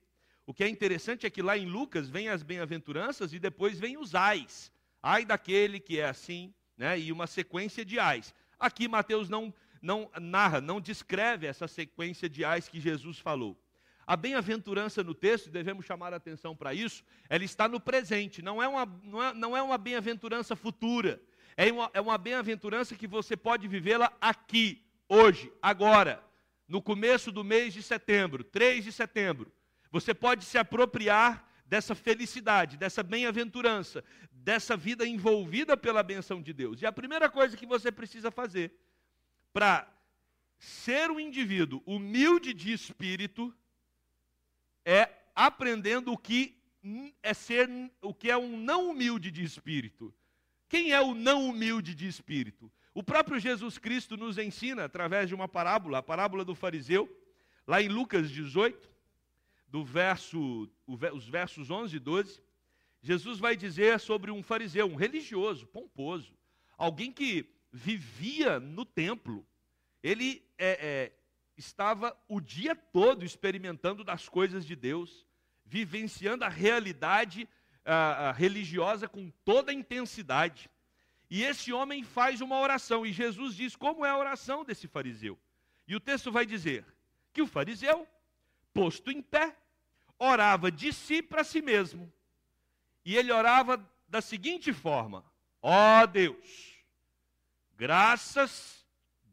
O 0.46 0.52
que 0.52 0.62
é 0.62 0.68
interessante 0.68 1.26
é 1.26 1.30
que 1.30 1.40
lá 1.40 1.56
em 1.56 1.64
Lucas 1.64 2.08
vem 2.08 2.28
as 2.28 2.42
bem-aventuranças 2.42 3.32
e 3.32 3.38
depois 3.38 3.80
vem 3.80 3.96
os 3.96 4.14
ais. 4.14 4.70
Ai 5.02 5.24
daquele 5.24 5.80
que 5.80 5.98
é 5.98 6.04
assim, 6.04 6.52
né? 6.76 7.00
E 7.00 7.10
uma 7.10 7.26
sequência 7.26 7.84
de 7.84 7.98
ais. 7.98 8.34
Aqui 8.60 8.86
Mateus 8.86 9.28
não 9.28 9.52
não 9.82 10.10
narra, 10.20 10.60
não 10.60 10.80
descreve 10.80 11.46
essa 11.46 11.68
sequência 11.68 12.28
de 12.28 12.44
ais 12.44 12.68
que 12.68 12.80
Jesus 12.80 13.18
falou. 13.18 13.56
A 14.06 14.16
bem-aventurança 14.16 15.02
no 15.02 15.14
texto, 15.14 15.50
devemos 15.50 15.86
chamar 15.86 16.12
a 16.12 16.16
atenção 16.16 16.56
para 16.56 16.74
isso, 16.74 17.04
ela 17.28 17.44
está 17.44 17.68
no 17.68 17.78
presente, 17.78 18.42
não 18.42 18.60
é 18.60 18.66
uma, 18.66 18.86
não 19.04 19.22
é, 19.22 19.34
não 19.34 19.56
é 19.56 19.62
uma 19.62 19.78
bem-aventurança 19.78 20.56
futura. 20.56 21.20
É 21.56 21.70
uma, 21.70 21.90
é 21.92 22.00
uma 22.00 22.18
bem-aventurança 22.18 22.96
que 22.96 23.06
você 23.06 23.36
pode 23.36 23.68
vivê-la 23.68 24.12
aqui, 24.20 24.82
hoje, 25.08 25.52
agora 25.62 26.25
no 26.68 26.82
começo 26.82 27.30
do 27.30 27.44
mês 27.44 27.72
de 27.72 27.82
setembro, 27.82 28.42
3 28.42 28.84
de 28.84 28.92
setembro, 28.92 29.52
você 29.90 30.12
pode 30.12 30.44
se 30.44 30.58
apropriar 30.58 31.46
dessa 31.64 31.94
felicidade, 31.94 32.76
dessa 32.76 33.02
bem-aventurança, 33.02 34.04
dessa 34.30 34.76
vida 34.76 35.06
envolvida 35.06 35.76
pela 35.76 36.02
benção 36.02 36.40
de 36.40 36.52
Deus. 36.52 36.80
E 36.80 36.86
a 36.86 36.92
primeira 36.92 37.28
coisa 37.28 37.56
que 37.56 37.66
você 37.66 37.90
precisa 37.90 38.30
fazer 38.30 38.72
para 39.52 39.92
ser 40.58 41.10
um 41.10 41.20
indivíduo 41.20 41.82
humilde 41.86 42.52
de 42.54 42.72
espírito 42.72 43.54
é 44.84 45.10
aprendendo 45.34 46.12
o 46.12 46.18
que 46.18 46.56
é 47.22 47.34
ser 47.34 47.68
o 48.00 48.14
que 48.14 48.30
é 48.30 48.36
um 48.36 48.56
não 48.56 48.90
humilde 48.90 49.30
de 49.30 49.42
espírito. 49.42 50.14
Quem 50.68 50.92
é 50.92 51.00
o 51.00 51.14
não 51.14 51.48
humilde 51.48 51.94
de 51.94 52.06
espírito? 52.06 52.70
O 52.96 53.02
próprio 53.02 53.38
Jesus 53.38 53.76
Cristo 53.76 54.16
nos 54.16 54.38
ensina 54.38 54.86
através 54.86 55.28
de 55.28 55.34
uma 55.34 55.46
parábola, 55.46 55.98
a 55.98 56.02
parábola 56.02 56.42
do 56.46 56.54
fariseu, 56.54 57.06
lá 57.66 57.82
em 57.82 57.88
Lucas 57.88 58.30
18, 58.30 58.90
do 59.68 59.84
verso, 59.84 60.66
os 60.86 61.28
versos 61.28 61.70
11 61.70 61.94
e 61.94 61.98
12. 61.98 62.42
Jesus 63.02 63.38
vai 63.38 63.54
dizer 63.54 64.00
sobre 64.00 64.30
um 64.30 64.42
fariseu, 64.42 64.86
um 64.86 64.94
religioso, 64.94 65.66
pomposo, 65.66 66.32
alguém 66.78 67.12
que 67.12 67.46
vivia 67.70 68.58
no 68.58 68.86
templo. 68.86 69.46
Ele 70.02 70.42
é, 70.56 70.78
é, 70.80 71.12
estava 71.54 72.16
o 72.26 72.40
dia 72.40 72.74
todo 72.74 73.26
experimentando 73.26 74.04
das 74.04 74.26
coisas 74.26 74.64
de 74.64 74.74
Deus, 74.74 75.26
vivenciando 75.66 76.46
a 76.46 76.48
realidade 76.48 77.46
a, 77.84 78.30
a 78.30 78.32
religiosa 78.32 79.06
com 79.06 79.30
toda 79.44 79.70
a 79.70 79.74
intensidade. 79.74 80.70
E 81.28 81.42
esse 81.42 81.72
homem 81.72 82.04
faz 82.04 82.40
uma 82.40 82.58
oração, 82.58 83.04
e 83.04 83.12
Jesus 83.12 83.54
diz 83.54 83.74
como 83.74 84.04
é 84.04 84.10
a 84.10 84.18
oração 84.18 84.64
desse 84.64 84.86
fariseu. 84.86 85.38
E 85.86 85.94
o 85.94 86.00
texto 86.00 86.30
vai 86.30 86.46
dizer 86.46 86.84
que 87.32 87.42
o 87.42 87.46
fariseu, 87.46 88.06
posto 88.72 89.10
em 89.10 89.20
pé, 89.20 89.56
orava 90.18 90.70
de 90.70 90.92
si 90.92 91.22
para 91.22 91.44
si 91.44 91.60
mesmo. 91.60 92.12
E 93.04 93.16
ele 93.16 93.32
orava 93.32 93.84
da 94.08 94.20
seguinte 94.20 94.72
forma: 94.72 95.24
Ó 95.62 96.02
oh 96.02 96.06
Deus, 96.06 96.76
graças 97.76 98.86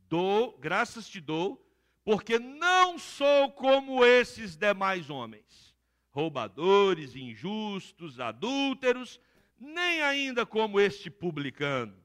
dou, 0.09 0.57
graças 0.59 1.07
te 1.07 1.19
dou, 1.19 1.63
porque 2.03 2.37
não 2.37 2.99
sou 2.99 3.51
como 3.51 4.05
esses 4.05 4.55
demais 4.55 5.09
homens, 5.09 5.75
roubadores, 6.11 7.15
injustos, 7.15 8.19
adúlteros, 8.19 9.19
nem 9.63 10.01
ainda 10.01 10.45
como 10.45 10.79
este 10.79 11.09
publicano. 11.09 11.95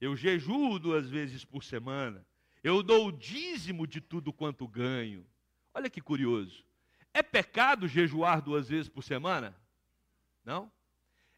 Eu 0.00 0.16
jejuo 0.16 0.78
duas 0.78 1.08
vezes 1.08 1.44
por 1.44 1.62
semana. 1.62 2.26
Eu 2.62 2.82
dou 2.82 3.06
o 3.06 3.12
dízimo 3.12 3.86
de 3.86 4.00
tudo 4.00 4.32
quanto 4.32 4.66
ganho. 4.66 5.24
Olha 5.72 5.88
que 5.88 6.00
curioso. 6.00 6.64
É 7.14 7.22
pecado 7.22 7.86
jejuar 7.86 8.42
duas 8.42 8.68
vezes 8.68 8.88
por 8.88 9.02
semana? 9.02 9.56
Não. 10.44 10.70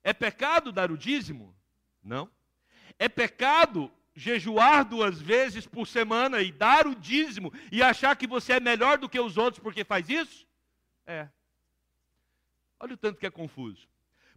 É 0.03 0.13
pecado 0.13 0.73
dar 0.73 0.91
o 0.91 0.97
dízimo? 0.97 1.55
Não. 2.03 2.31
É 2.99 3.09
pecado 3.09 3.93
jejuar 4.15 4.85
duas 4.85 5.21
vezes 5.21 5.67
por 5.67 5.87
semana 5.87 6.41
e 6.41 6.51
dar 6.51 6.87
o 6.87 6.95
dízimo 6.95 7.53
e 7.71 7.83
achar 7.83 8.17
que 8.17 8.27
você 8.27 8.55
é 8.55 8.61
melhor 8.61 8.99
do 8.99 9.09
que 9.09 9.21
os 9.21 9.37
outros 9.37 9.63
porque 9.63 9.85
faz 9.85 10.09
isso? 10.09 10.47
É. 11.07 11.29
Olha 12.81 12.95
o 12.95 12.97
tanto 12.97 13.19
que 13.19 13.27
é 13.27 13.31
confuso. 13.31 13.87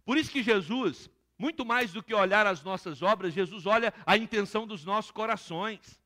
Por 0.04 0.16
isso 0.16 0.30
que 0.30 0.42
Jesus, 0.42 1.10
muito 1.42 1.66
mais 1.66 1.92
do 1.92 2.04
que 2.04 2.14
olhar 2.14 2.46
as 2.46 2.62
nossas 2.62 3.02
obras, 3.02 3.34
Jesus 3.34 3.66
olha 3.66 3.92
a 4.06 4.16
intenção 4.16 4.64
dos 4.64 4.84
nossos 4.84 5.10
corações. 5.10 6.00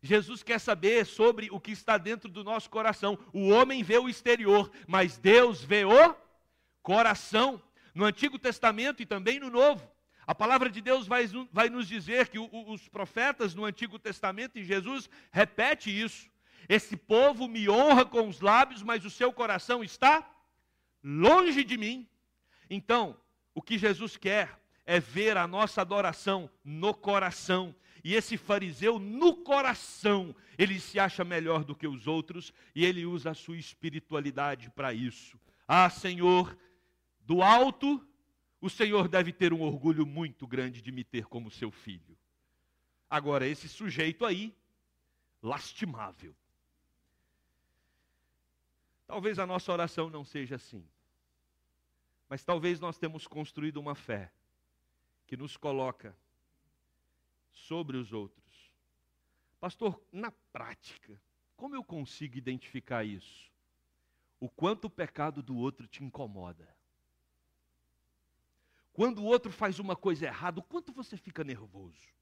Jesus 0.00 0.42
quer 0.42 0.58
saber 0.58 1.04
sobre 1.04 1.50
o 1.50 1.60
que 1.60 1.72
está 1.72 1.98
dentro 1.98 2.30
do 2.30 2.42
nosso 2.42 2.70
coração. 2.70 3.18
O 3.34 3.50
homem 3.50 3.82
vê 3.82 3.98
o 3.98 4.08
exterior, 4.08 4.72
mas 4.88 5.18
Deus 5.18 5.62
vê 5.62 5.84
o 5.84 6.16
coração. 6.82 7.62
No 7.94 8.06
Antigo 8.06 8.38
Testamento 8.38 9.02
e 9.02 9.04
também 9.04 9.38
no 9.38 9.50
Novo. 9.50 9.86
A 10.26 10.34
palavra 10.34 10.70
de 10.70 10.80
Deus 10.80 11.06
vai, 11.06 11.26
vai 11.52 11.68
nos 11.68 11.86
dizer 11.86 12.28
que 12.28 12.38
o, 12.38 12.48
os 12.72 12.88
profetas 12.88 13.54
no 13.54 13.66
Antigo 13.66 13.98
Testamento 13.98 14.58
e 14.58 14.64
Jesus 14.64 15.10
repete 15.30 15.90
isso. 15.90 16.30
Esse 16.66 16.96
povo 16.96 17.46
me 17.46 17.68
honra 17.68 18.06
com 18.06 18.26
os 18.26 18.40
lábios, 18.40 18.82
mas 18.82 19.04
o 19.04 19.10
seu 19.10 19.34
coração 19.34 19.84
está 19.84 20.26
longe 21.04 21.62
de 21.62 21.76
mim. 21.76 22.08
Então, 22.70 23.14
o 23.54 23.60
que 23.60 23.76
Jesus 23.76 24.16
quer 24.16 24.61
é 24.84 24.98
ver 24.98 25.36
a 25.36 25.46
nossa 25.46 25.80
adoração 25.80 26.50
no 26.64 26.94
coração. 26.94 27.74
E 28.04 28.14
esse 28.14 28.36
fariseu, 28.36 28.98
no 28.98 29.36
coração, 29.36 30.34
ele 30.58 30.80
se 30.80 30.98
acha 30.98 31.24
melhor 31.24 31.64
do 31.64 31.74
que 31.74 31.86
os 31.86 32.06
outros 32.06 32.52
e 32.74 32.84
ele 32.84 33.06
usa 33.06 33.30
a 33.30 33.34
sua 33.34 33.56
espiritualidade 33.56 34.70
para 34.70 34.92
isso. 34.92 35.38
Ah, 35.68 35.88
Senhor, 35.88 36.56
do 37.20 37.42
alto, 37.42 38.04
o 38.60 38.68
Senhor 38.68 39.08
deve 39.08 39.32
ter 39.32 39.52
um 39.52 39.62
orgulho 39.62 40.04
muito 40.04 40.46
grande 40.46 40.82
de 40.82 40.90
me 40.90 41.04
ter 41.04 41.26
como 41.26 41.50
seu 41.50 41.70
filho. 41.70 42.18
Agora, 43.08 43.46
esse 43.46 43.68
sujeito 43.68 44.24
aí, 44.24 44.54
lastimável. 45.40 46.34
Talvez 49.06 49.38
a 49.38 49.46
nossa 49.46 49.70
oração 49.70 50.10
não 50.10 50.24
seja 50.24 50.56
assim. 50.56 50.84
Mas 52.28 52.42
talvez 52.42 52.80
nós 52.80 52.98
temos 52.98 53.26
construído 53.26 53.76
uma 53.76 53.94
fé 53.94 54.32
que 55.32 55.36
nos 55.38 55.56
coloca 55.56 56.14
sobre 57.50 57.96
os 57.96 58.12
outros. 58.12 58.70
Pastor, 59.58 59.98
na 60.12 60.30
prática, 60.30 61.18
como 61.56 61.74
eu 61.74 61.82
consigo 61.82 62.36
identificar 62.36 63.02
isso? 63.02 63.50
O 64.38 64.46
quanto 64.46 64.88
o 64.88 64.90
pecado 64.90 65.42
do 65.42 65.56
outro 65.56 65.86
te 65.86 66.04
incomoda. 66.04 66.68
Quando 68.92 69.20
o 69.20 69.24
outro 69.24 69.50
faz 69.50 69.78
uma 69.78 69.96
coisa 69.96 70.26
errada, 70.26 70.60
o 70.60 70.62
quanto 70.62 70.92
você 70.92 71.16
fica 71.16 71.42
nervoso. 71.42 72.12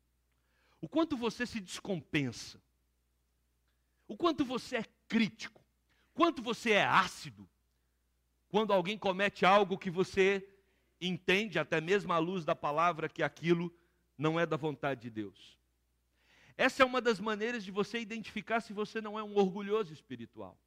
O 0.80 0.88
quanto 0.88 1.16
você 1.16 1.44
se 1.44 1.58
descompensa. 1.58 2.62
O 4.06 4.16
quanto 4.16 4.44
você 4.44 4.76
é 4.76 4.84
crítico. 5.08 5.60
Quanto 6.14 6.40
você 6.40 6.74
é 6.74 6.84
ácido 6.84 7.50
quando 8.50 8.72
alguém 8.72 8.98
comete 8.98 9.46
algo 9.46 9.78
que 9.78 9.90
você 9.90 10.46
entende, 11.00 11.58
até 11.58 11.80
mesmo 11.80 12.12
à 12.12 12.18
luz 12.18 12.44
da 12.44 12.54
palavra, 12.54 13.08
que 13.08 13.22
aquilo 13.22 13.72
não 14.16 14.38
é 14.38 14.44
da 14.44 14.56
vontade 14.56 15.00
de 15.00 15.10
Deus. 15.10 15.58
Essa 16.56 16.82
é 16.82 16.86
uma 16.86 17.00
das 17.00 17.18
maneiras 17.18 17.64
de 17.64 17.70
você 17.70 17.98
identificar 17.98 18.60
se 18.60 18.72
você 18.72 19.00
não 19.00 19.18
é 19.18 19.22
um 19.22 19.36
orgulhoso 19.36 19.92
espiritual. 19.92 20.58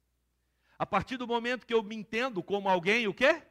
A 0.76 0.84
partir 0.84 1.16
do 1.16 1.26
momento 1.26 1.66
que 1.66 1.72
eu 1.72 1.82
me 1.82 1.94
entendo 1.94 2.42
como 2.42 2.68
alguém, 2.68 3.06
o 3.06 3.14
quê? 3.14 3.42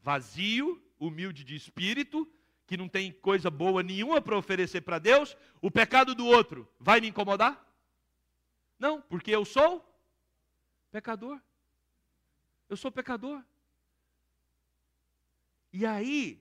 Vazio, 0.00 0.80
humilde 1.00 1.42
de 1.42 1.56
espírito, 1.56 2.30
que 2.64 2.76
não 2.76 2.88
tem 2.88 3.10
coisa 3.10 3.50
boa 3.50 3.82
nenhuma 3.82 4.20
para 4.20 4.38
oferecer 4.38 4.82
para 4.82 4.98
Deus, 4.98 5.36
o 5.60 5.70
pecado 5.70 6.14
do 6.14 6.26
outro 6.26 6.70
vai 6.78 7.00
me 7.00 7.08
incomodar? 7.08 7.66
Não, 8.78 9.00
porque 9.02 9.30
eu 9.32 9.44
sou 9.44 9.84
pecador. 10.92 11.40
Eu 12.68 12.76
sou 12.76 12.92
pecador. 12.92 13.42
E 15.72 15.84
aí, 15.84 16.40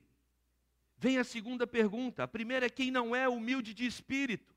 vem 0.98 1.17
a 1.17 1.24
segunda 1.24 1.67
pergunta. 1.67 2.24
A 2.24 2.27
primeira 2.27 2.65
é 2.65 2.69
quem 2.69 2.89
não 2.91 3.15
é 3.15 3.27
humilde 3.27 3.74
de 3.74 3.86
espírito. 3.86 4.55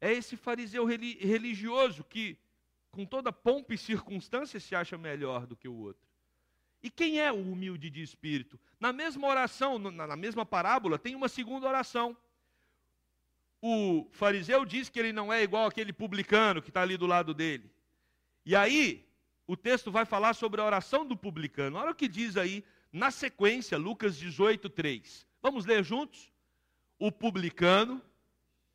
é 0.00 0.12
esse 0.12 0.36
fariseu 0.36 0.84
religioso 0.84 2.02
que, 2.02 2.38
com 2.90 3.04
toda 3.04 3.30
pompa 3.32 3.74
e 3.74 3.78
circunstância, 3.78 4.58
se 4.58 4.74
acha 4.74 4.96
melhor 4.96 5.46
do 5.46 5.54
que 5.54 5.68
o 5.68 5.74
outro. 5.74 6.08
E 6.82 6.88
quem 6.90 7.20
é 7.20 7.30
o 7.30 7.36
humilde 7.52 7.90
de 7.90 8.02
espírito? 8.02 8.58
Na 8.78 8.92
mesma 8.92 9.28
oração, 9.28 9.78
na 9.78 10.16
mesma 10.16 10.46
parábola, 10.46 10.98
tem 10.98 11.14
uma 11.14 11.28
segunda 11.28 11.68
oração. 11.68 12.16
O 13.60 14.08
fariseu 14.12 14.64
diz 14.64 14.88
que 14.88 14.98
ele 14.98 15.12
não 15.12 15.30
é 15.30 15.42
igual 15.42 15.66
aquele 15.66 15.92
publicano 15.92 16.62
que 16.62 16.70
está 16.70 16.80
ali 16.80 16.96
do 16.96 17.06
lado 17.06 17.34
dele. 17.34 17.70
E 18.46 18.56
aí, 18.56 19.06
o 19.50 19.56
texto 19.56 19.90
vai 19.90 20.04
falar 20.04 20.34
sobre 20.34 20.60
a 20.60 20.64
oração 20.64 21.04
do 21.04 21.16
publicano. 21.16 21.76
Olha 21.76 21.90
o 21.90 21.94
que 21.94 22.06
diz 22.06 22.36
aí 22.36 22.64
na 22.92 23.10
sequência, 23.10 23.76
Lucas 23.76 24.16
18, 24.16 24.70
3. 24.70 25.26
Vamos 25.42 25.66
ler 25.66 25.82
juntos? 25.82 26.30
O 27.00 27.10
publicano, 27.10 28.00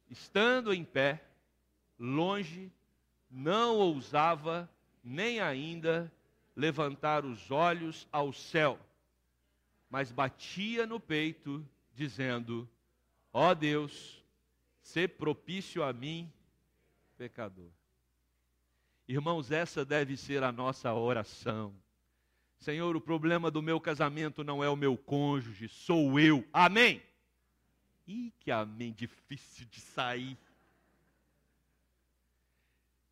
estando 0.10 0.74
em 0.74 0.84
pé, 0.84 1.24
longe, 1.98 2.70
não 3.32 3.78
ousava 3.78 4.70
nem 5.02 5.40
ainda 5.40 6.12
levantar 6.54 7.24
os 7.24 7.50
olhos 7.50 8.06
ao 8.12 8.34
céu, 8.34 8.78
mas 9.90 10.12
batia 10.12 10.86
no 10.86 11.00
peito, 11.00 11.66
dizendo: 11.94 12.70
Ó 13.32 13.52
oh 13.52 13.56
Deus, 13.56 14.22
se 14.82 15.08
propício 15.08 15.86
a 15.86 15.94
mim, 15.94 16.30
pecador. 17.18 17.72
Irmãos, 19.08 19.52
essa 19.52 19.86
deve 19.86 20.18
ser 20.18 20.44
a 20.44 20.52
nossa 20.52 20.94
oração. 20.94 21.74
Senhor, 22.58 22.96
o 22.96 23.02
problema 23.02 23.52
do 23.52 23.62
meu 23.62 23.80
casamento 23.80 24.44
não 24.44 24.64
é 24.64 24.70
o 24.70 24.76
meu 24.76 24.98
cônjuge, 24.98 25.68
sou 25.68 26.20
eu. 26.20 26.44
Amém? 26.52 27.02
Ih, 28.08 28.34
que 28.40 28.50
amém 28.50 28.92
difícil 28.92 29.66
de 29.68 29.80
sair. 29.80 30.38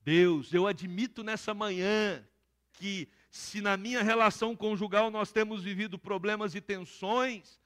Deus, 0.03 0.53
eu 0.53 0.67
admito 0.67 1.23
nessa 1.23 1.53
manhã 1.53 2.23
que 2.73 3.07
se 3.29 3.61
na 3.61 3.77
minha 3.77 4.03
relação 4.03 4.55
conjugal 4.55 5.09
nós 5.09 5.31
temos 5.31 5.63
vivido 5.63 5.97
problemas 5.97 6.55
e 6.55 6.61
tensões, 6.61 7.59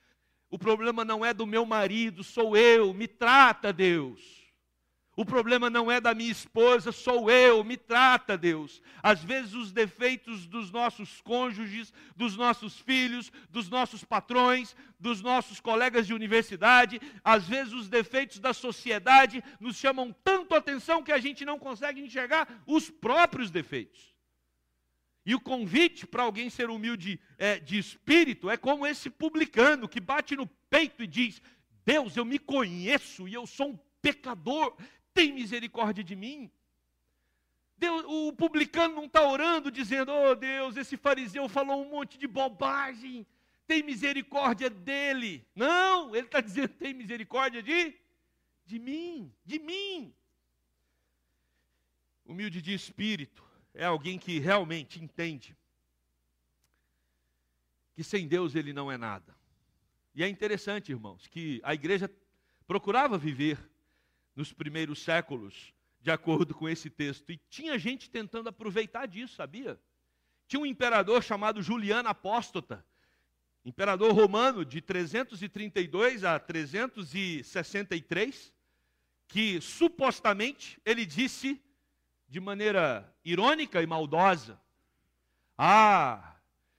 o 0.50 0.57
problema 0.57 1.03
não 1.03 1.25
é 1.25 1.34
do 1.34 1.46
meu 1.46 1.65
marido, 1.65 2.24
sou 2.24 2.55
eu, 2.55 2.93
me 2.93 3.07
trata, 3.07 3.74
Deus. 3.74 4.46
O 5.17 5.25
problema 5.25 5.67
não 5.67 5.91
é 5.91 6.00
da 6.00 6.13
minha 6.13 6.31
esposa, 6.31 6.91
sou 6.91 7.31
eu, 7.31 7.63
me 7.63 7.75
trata, 7.75 8.38
Deus. 8.38 8.83
Às 9.01 9.24
vezes 9.24 9.55
os 9.55 9.71
defeitos 9.71 10.45
dos 10.45 10.69
nossos 10.69 11.21
cônjuges, 11.21 11.91
dos 12.15 12.38
nossos 12.38 12.79
filhos, 12.79 13.31
dos 13.50 13.67
nossos 13.67 14.03
patrões, 14.03 14.75
dos 15.00 15.19
nossos 15.19 15.59
colegas 15.59 16.05
de 16.05 16.13
universidade, 16.13 17.01
às 17.24 17.47
vezes 17.47 17.74
os 17.74 17.89
defeitos 17.89 18.38
da 18.38 18.53
sociedade 18.53 19.43
nos 19.59 19.75
chamam 19.75 20.15
tanto 20.24 20.53
atenção 20.53 21.01
que 21.01 21.12
a 21.12 21.17
gente 21.17 21.43
não 21.43 21.57
consegue 21.57 22.00
enxergar 22.00 22.47
os 22.67 22.88
próprios 22.88 23.50
defeitos. 23.50 24.15
E 25.25 25.33
o 25.33 25.41
convite 25.41 26.05
para 26.05 26.21
alguém 26.21 26.47
ser 26.47 26.69
humilde 26.69 27.19
é, 27.39 27.59
de 27.59 27.79
espírito 27.79 28.51
é 28.51 28.55
como 28.55 28.86
esse 28.86 29.09
publicano 29.09 29.89
que 29.89 30.00
bate 30.00 30.36
no 30.36 30.45
peito 30.69 31.01
e 31.01 31.07
diz: 31.07 31.41
Deus, 31.83 32.15
eu 32.15 32.24
me 32.24 32.38
conheço 32.38 33.27
e 33.27 33.33
eu 33.33 33.47
sou 33.47 33.71
um 33.71 33.79
pecador 34.00 34.77
tem 35.17 35.33
misericórdia 35.33 36.03
de 36.03 36.15
mim. 36.15 36.51
Deus, 37.75 38.03
o 38.05 38.33
publicano 38.33 38.93
não 38.93 39.05
está 39.05 39.27
orando 39.27 39.71
dizendo, 39.71 40.12
oh 40.12 40.36
Deus, 40.36 40.77
esse 40.77 40.95
fariseu 40.95 41.50
falou 41.50 41.83
um 41.83 41.89
monte 41.89 42.19
de 42.19 42.27
bobagem, 42.27 43.25
tem 43.65 43.81
misericórdia 43.81 44.69
dele. 44.69 45.43
Não, 45.55 46.15
ele 46.15 46.27
está 46.27 46.39
dizendo, 46.39 46.69
tem 46.69 46.93
misericórdia 46.93 47.63
de, 47.63 47.95
de 48.63 48.77
mim, 48.77 49.33
de 49.43 49.57
mim. 49.57 50.13
Humilde 52.24 52.62
de 52.62 52.75
espírito 52.75 53.43
é 53.74 53.86
alguém 53.86 54.19
que 54.19 54.38
realmente 54.38 55.03
entende 55.03 55.58
que 57.95 58.03
sem 58.03 58.27
Deus 58.27 58.53
ele 58.53 58.71
não 58.71 58.91
é 58.91 58.97
nada. 58.97 59.36
E 60.13 60.23
é 60.23 60.27
interessante, 60.27 60.91
irmãos, 60.91 61.25
que 61.25 61.60
a 61.63 61.73
igreja 61.73 62.08
procurava 62.67 63.17
viver 63.17 63.58
nos 64.38 64.54
primeiros 64.54 65.02
séculos, 65.02 65.73
de 66.00 66.10
acordo 66.12 66.54
com 66.54 66.69
esse 66.69 66.91
texto. 66.91 67.32
E 67.32 67.41
tinha 67.50 67.80
gente 67.80 68.08
tentando 68.08 68.50
aproveitar 68.50 69.08
disso, 69.08 69.36
sabia? 69.36 69.80
Tinha 70.47 70.60
um 70.60 70.65
imperador 70.65 71.23
chamado 71.23 71.63
Juliano 71.63 72.08
Apóstata, 72.08 72.86
imperador 73.65 74.13
romano 74.13 74.63
de 74.63 74.80
332 74.80 76.23
a 76.23 76.39
363, 76.39 78.54
que 79.28 79.60
supostamente 79.60 80.80
ele 80.86 81.04
disse 81.04 81.60
de 82.30 82.39
maneira 82.39 83.12
irônica 83.26 83.82
e 83.82 83.88
maldosa: 83.88 84.62
Ah, 85.58 86.36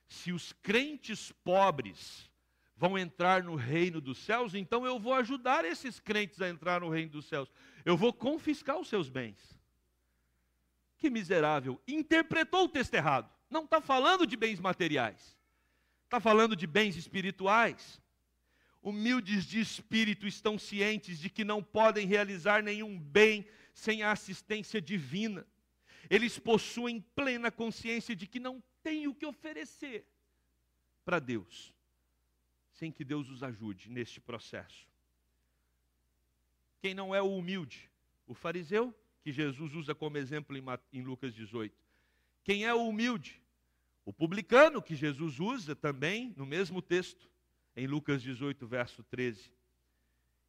se 0.06 0.30
os 0.30 0.52
crentes 0.62 1.32
pobres 1.42 2.27
vão 2.78 2.96
entrar 2.96 3.42
no 3.42 3.56
reino 3.56 4.00
dos 4.00 4.18
céus, 4.18 4.54
então 4.54 4.86
eu 4.86 5.00
vou 5.00 5.12
ajudar 5.14 5.64
esses 5.64 5.98
crentes 5.98 6.40
a 6.40 6.48
entrar 6.48 6.80
no 6.80 6.88
reino 6.88 7.10
dos 7.10 7.26
céus. 7.26 7.50
Eu 7.84 7.96
vou 7.96 8.12
confiscar 8.12 8.78
os 8.78 8.88
seus 8.88 9.08
bens. 9.08 9.36
Que 10.96 11.10
miserável. 11.10 11.82
Interpretou 11.88 12.64
o 12.64 12.68
texto 12.68 12.94
errado. 12.94 13.28
Não 13.50 13.64
está 13.64 13.80
falando 13.80 14.24
de 14.24 14.36
bens 14.36 14.60
materiais. 14.60 15.36
Está 16.04 16.20
falando 16.20 16.54
de 16.54 16.68
bens 16.68 16.96
espirituais. 16.96 18.00
Humildes 18.80 19.44
de 19.44 19.58
espírito 19.58 20.24
estão 20.24 20.56
cientes 20.56 21.18
de 21.18 21.28
que 21.28 21.44
não 21.44 21.60
podem 21.60 22.06
realizar 22.06 22.62
nenhum 22.62 22.96
bem 22.96 23.44
sem 23.74 24.04
a 24.04 24.12
assistência 24.12 24.80
divina. 24.80 25.44
Eles 26.08 26.38
possuem 26.38 27.00
plena 27.16 27.50
consciência 27.50 28.14
de 28.14 28.28
que 28.28 28.38
não 28.38 28.62
têm 28.84 29.08
o 29.08 29.14
que 29.14 29.26
oferecer 29.26 30.06
para 31.04 31.18
Deus 31.18 31.76
sem 32.78 32.92
que 32.92 33.04
Deus 33.04 33.28
os 33.28 33.42
ajude 33.42 33.90
neste 33.90 34.20
processo. 34.20 34.86
Quem 36.80 36.94
não 36.94 37.12
é 37.12 37.20
o 37.20 37.36
humilde? 37.36 37.90
O 38.24 38.34
fariseu, 38.34 38.94
que 39.20 39.32
Jesus 39.32 39.74
usa 39.74 39.96
como 39.96 40.16
exemplo 40.16 40.56
em 40.92 41.02
Lucas 41.02 41.34
18. 41.34 41.76
Quem 42.44 42.64
é 42.64 42.72
o 42.72 42.88
humilde? 42.88 43.42
O 44.04 44.12
publicano, 44.12 44.80
que 44.80 44.94
Jesus 44.94 45.40
usa 45.40 45.74
também 45.74 46.32
no 46.36 46.46
mesmo 46.46 46.80
texto, 46.80 47.28
em 47.74 47.88
Lucas 47.88 48.22
18, 48.22 48.64
verso 48.68 49.02
13. 49.02 49.52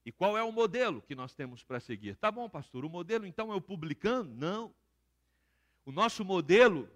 E 0.06 0.12
qual 0.12 0.38
é 0.38 0.44
o 0.44 0.52
modelo 0.52 1.02
que 1.02 1.15
nós 1.15 1.34
temos 1.34 1.63
para 1.63 1.80
seguir? 1.80 2.15
Tá 2.15 2.32
bom, 2.32 2.48
pastor, 2.48 2.86
o 2.86 2.89
modelo 2.89 3.26
então 3.26 3.52
é 3.52 3.56
o 3.56 3.62
publicano? 3.62 4.32
Não. 4.36 4.74
O 5.84 5.92
nosso 5.92 6.24
modelo 6.24 6.88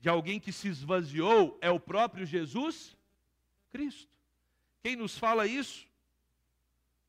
de 0.00 0.08
alguém 0.08 0.40
que 0.40 0.52
se 0.52 0.66
esvaziou 0.66 1.56
é 1.62 1.70
o 1.70 1.78
próprio 1.78 2.26
Jesus 2.26 2.96
Cristo. 3.70 4.15
Quem 4.86 4.94
nos 4.94 5.18
fala 5.18 5.48
isso? 5.48 5.84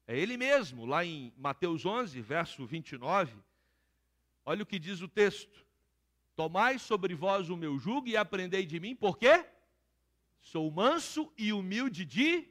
É 0.07 0.17
ele 0.17 0.35
mesmo, 0.35 0.83
lá 0.83 1.05
em 1.05 1.31
Mateus 1.37 1.85
11, 1.85 2.19
verso 2.21 2.65
29. 2.65 3.37
Olha 4.43 4.63
o 4.63 4.65
que 4.65 4.79
diz 4.79 4.99
o 5.01 5.07
texto: 5.07 5.63
Tomai 6.35 6.79
sobre 6.79 7.13
vós 7.13 7.51
o 7.51 7.55
meu 7.55 7.77
jugo 7.77 8.07
e 8.07 8.17
aprendei 8.17 8.65
de 8.65 8.79
mim, 8.79 8.95
por 8.95 9.15
quê? 9.15 9.45
Sou 10.41 10.71
manso 10.71 11.31
e 11.37 11.53
humilde 11.53 12.03
de 12.03 12.49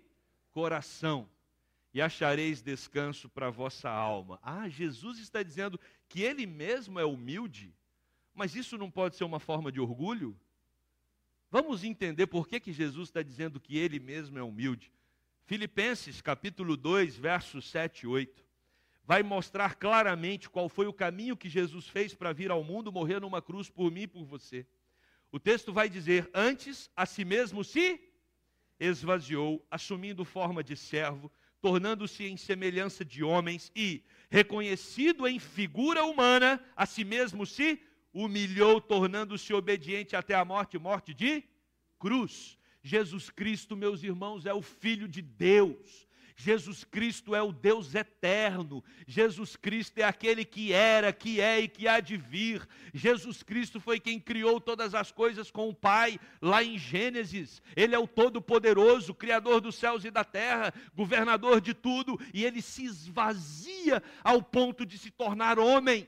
coração, 0.52 1.28
e 1.92 2.00
achareis 2.00 2.62
descanso 2.62 3.28
para 3.28 3.50
vossa 3.50 3.90
alma. 3.90 4.38
Ah, 4.40 4.68
Jesus 4.68 5.18
está 5.18 5.42
dizendo 5.42 5.76
que 6.08 6.22
ele 6.22 6.46
mesmo 6.46 7.00
é 7.00 7.04
humilde, 7.04 7.74
mas 8.32 8.54
isso 8.54 8.78
não 8.78 8.92
pode 8.92 9.16
ser 9.16 9.24
uma 9.24 9.40
forma 9.40 9.72
de 9.72 9.80
orgulho? 9.80 10.38
Vamos 11.50 11.82
entender 11.82 12.28
por 12.28 12.46
que, 12.46 12.60
que 12.60 12.72
Jesus 12.72 13.08
está 13.08 13.22
dizendo 13.22 13.58
que 13.58 13.76
ele 13.76 13.98
mesmo 13.98 14.38
é 14.38 14.42
humilde. 14.44 14.94
Filipenses 15.46 16.20
capítulo 16.20 16.76
2, 16.76 17.16
versos 17.16 17.70
7 17.70 18.00
e 18.00 18.06
8, 18.09 18.44
vai 19.04 19.22
mostrar 19.22 19.76
claramente 19.76 20.50
qual 20.50 20.68
foi 20.68 20.88
o 20.88 20.92
caminho 20.92 21.37
que 21.37 21.48
Jesus 21.48 21.87
fez 21.87 22.12
para 22.12 22.32
vir 22.32 22.50
ao 22.50 22.64
mundo 22.64 22.90
morrer 22.90 23.20
numa 23.20 23.40
cruz 23.40 23.70
por 23.70 23.88
mim 23.92 24.02
e 24.02 24.06
por 24.09 24.24
você. 24.24 24.66
O 25.30 25.38
texto 25.38 25.72
vai 25.72 25.88
dizer: 25.88 26.28
Antes 26.35 26.90
a 26.96 27.06
si 27.06 27.24
mesmo 27.24 27.62
se 27.62 28.00
esvaziou, 28.80 29.64
assumindo 29.70 30.24
forma 30.24 30.64
de 30.64 30.74
servo, 30.76 31.30
tornando-se 31.61 32.24
em 32.24 32.37
semelhança 32.37 33.04
de 33.04 33.22
homens 33.22 33.70
e, 33.74 34.02
reconhecido 34.28 35.28
em 35.28 35.38
figura 35.38 36.04
humana, 36.04 36.61
a 36.74 36.87
si 36.87 37.04
mesmo 37.04 37.46
se 37.46 37.80
humilhou, 38.12 38.80
tornando-se 38.80 39.54
obediente 39.54 40.16
até 40.16 40.35
a 40.35 40.44
morte 40.44 40.76
morte 40.76 41.14
de 41.14 41.44
cruz. 42.00 42.56
Jesus 42.87 43.31
Cristo, 43.31 43.77
meus 43.77 44.05
irmãos, 44.05 44.46
é 44.46 44.55
o 44.55 44.62
Filho 44.62 45.09
de 45.09 45.20
Deus, 45.20 46.07
Jesus 46.37 46.85
Cristo 46.85 47.35
é 47.35 47.42
o 47.42 47.51
Deus 47.51 47.94
eterno. 47.94 48.85
Jesus 49.07 49.57
Cristo 49.57 49.99
é 49.99 50.03
aquele 50.05 50.44
que 50.44 50.70
era, 50.70 51.11
que 51.11 51.40
é 51.40 51.61
e 51.61 51.66
que 51.66 51.88
há 51.88 51.99
de 51.99 52.16
vir. 52.18 52.68
Jesus 52.92 53.42
Cristo 53.42 53.81
foi 53.81 53.99
quem 53.99 54.20
criou 54.20 54.61
todas 54.61 54.94
as 54.94 55.11
coisas 55.11 55.51
com 55.51 55.70
o 55.70 55.75
Pai, 55.75 56.20
lá 56.42 56.62
em 56.62 56.79
Gênesis. 56.79 57.62
Ele 57.75 57.94
é 57.94 57.99
o 57.99 58.07
Todo-Poderoso, 58.07 59.14
Criador 59.14 59.62
dos 59.62 59.77
céus 59.77 60.05
e 60.05 60.11
da 60.11 60.25
terra, 60.25 60.75
governador 60.94 61.59
de 61.59 61.72
tudo, 61.72 62.20
e 62.35 62.44
ele 62.44 62.61
se 62.61 62.85
esvazia 62.85 64.03
ao 64.22 64.42
ponto 64.42 64.85
de 64.85 64.99
se 64.99 65.11
tornar 65.11 65.59
homem. 65.59 66.07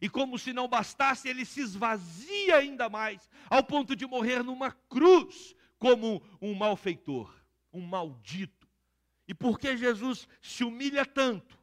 E 0.00 0.08
como 0.08 0.38
se 0.38 0.52
não 0.52 0.68
bastasse, 0.68 1.28
ele 1.28 1.44
se 1.44 1.60
esvazia 1.60 2.56
ainda 2.56 2.88
mais, 2.88 3.28
ao 3.50 3.64
ponto 3.64 3.96
de 3.96 4.06
morrer 4.06 4.44
numa 4.44 4.70
cruz, 4.70 5.56
como 5.80 6.22
um 6.40 6.54
malfeitor, 6.54 7.34
um 7.72 7.80
maldito 7.80 8.60
e 9.30 9.34
por 9.34 9.60
que 9.60 9.76
Jesus 9.76 10.28
se 10.42 10.64
humilha 10.64 11.06
tanto? 11.06 11.56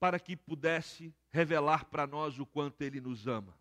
Para 0.00 0.18
que 0.18 0.36
pudesse 0.36 1.14
revelar 1.30 1.84
para 1.84 2.08
nós 2.08 2.40
o 2.40 2.44
quanto 2.44 2.82
Ele 2.82 3.00
nos 3.00 3.28
ama. 3.28 3.56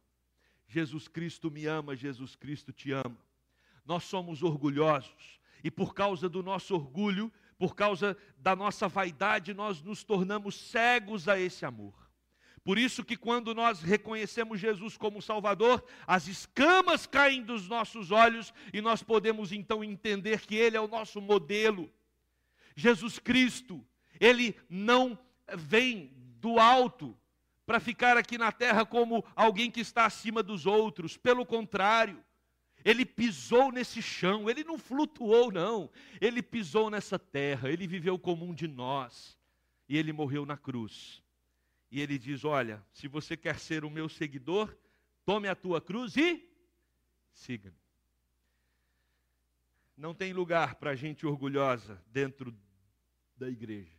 Jesus 0.67 1.07
Cristo 1.07 1.51
me 1.51 1.67
ama, 1.67 1.95
Jesus 1.95 2.35
Cristo 2.35 2.73
te 2.73 2.91
ama. 2.91 3.15
Nós 3.85 4.05
somos 4.05 4.41
orgulhosos 4.41 5.39
e 5.63 5.69
por 5.69 5.93
causa 5.93 6.27
do 6.27 6.41
nosso 6.41 6.73
orgulho, 6.73 7.31
por 7.59 7.75
causa 7.75 8.17
da 8.39 8.55
nossa 8.55 8.87
vaidade, 8.87 9.53
nós 9.53 9.83
nos 9.83 10.03
tornamos 10.03 10.55
cegos 10.55 11.27
a 11.27 11.39
esse 11.39 11.63
amor. 11.63 12.04
Por 12.65 12.79
isso 12.79 13.05
que 13.05 13.15
quando 13.15 13.53
nós 13.53 13.81
reconhecemos 13.81 14.59
Jesus 14.59 14.97
como 14.97 15.21
Salvador, 15.21 15.85
as 16.05 16.27
escamas 16.27 17.05
caem 17.05 17.43
dos 17.43 17.69
nossos 17.69 18.11
olhos 18.11 18.51
e 18.73 18.81
nós 18.81 19.03
podemos 19.03 19.51
então 19.51 19.83
entender 19.83 20.41
que 20.41 20.55
Ele 20.55 20.75
é 20.75 20.81
o 20.81 20.87
nosso 20.87 21.21
modelo. 21.21 21.89
Jesus 22.75 23.19
Cristo, 23.19 23.85
ele 24.19 24.55
não 24.69 25.17
vem 25.55 26.11
do 26.41 26.59
alto 26.59 27.17
para 27.65 27.79
ficar 27.79 28.17
aqui 28.17 28.37
na 28.37 28.51
terra 28.51 28.85
como 28.85 29.23
alguém 29.35 29.71
que 29.71 29.79
está 29.79 30.05
acima 30.05 30.43
dos 30.43 30.65
outros, 30.65 31.17
pelo 31.17 31.45
contrário, 31.45 32.23
ele 32.83 33.05
pisou 33.05 33.71
nesse 33.71 34.01
chão, 34.01 34.47
ele 34.47 34.63
não 34.63 34.77
flutuou, 34.77 35.51
não, 35.51 35.89
ele 36.21 36.43
pisou 36.43 36.89
nessa 36.89 37.17
terra, 37.17 37.71
ele 37.71 37.87
viveu 37.87 38.19
como 38.19 38.45
um 38.45 38.53
de 38.53 38.67
nós, 38.67 39.35
e 39.89 39.97
ele 39.97 40.13
morreu 40.13 40.45
na 40.45 40.55
cruz. 40.55 41.23
E 41.91 42.01
ele 42.01 42.17
diz: 42.17 42.43
Olha, 42.43 42.83
se 42.91 43.07
você 43.07 43.37
quer 43.37 43.59
ser 43.59 43.85
o 43.85 43.89
meu 43.89 44.09
seguidor, 44.09 44.75
tome 45.25 45.47
a 45.47 45.55
tua 45.55 45.79
cruz 45.79 46.15
e 46.17 46.47
siga-me. 47.33 47.77
Não 49.97 50.13
tem 50.13 50.33
lugar 50.33 50.75
para 50.75 50.95
gente 50.95 51.25
orgulhosa 51.25 52.03
dentro 52.07 52.53
da 53.37 53.49
igreja. 53.49 53.95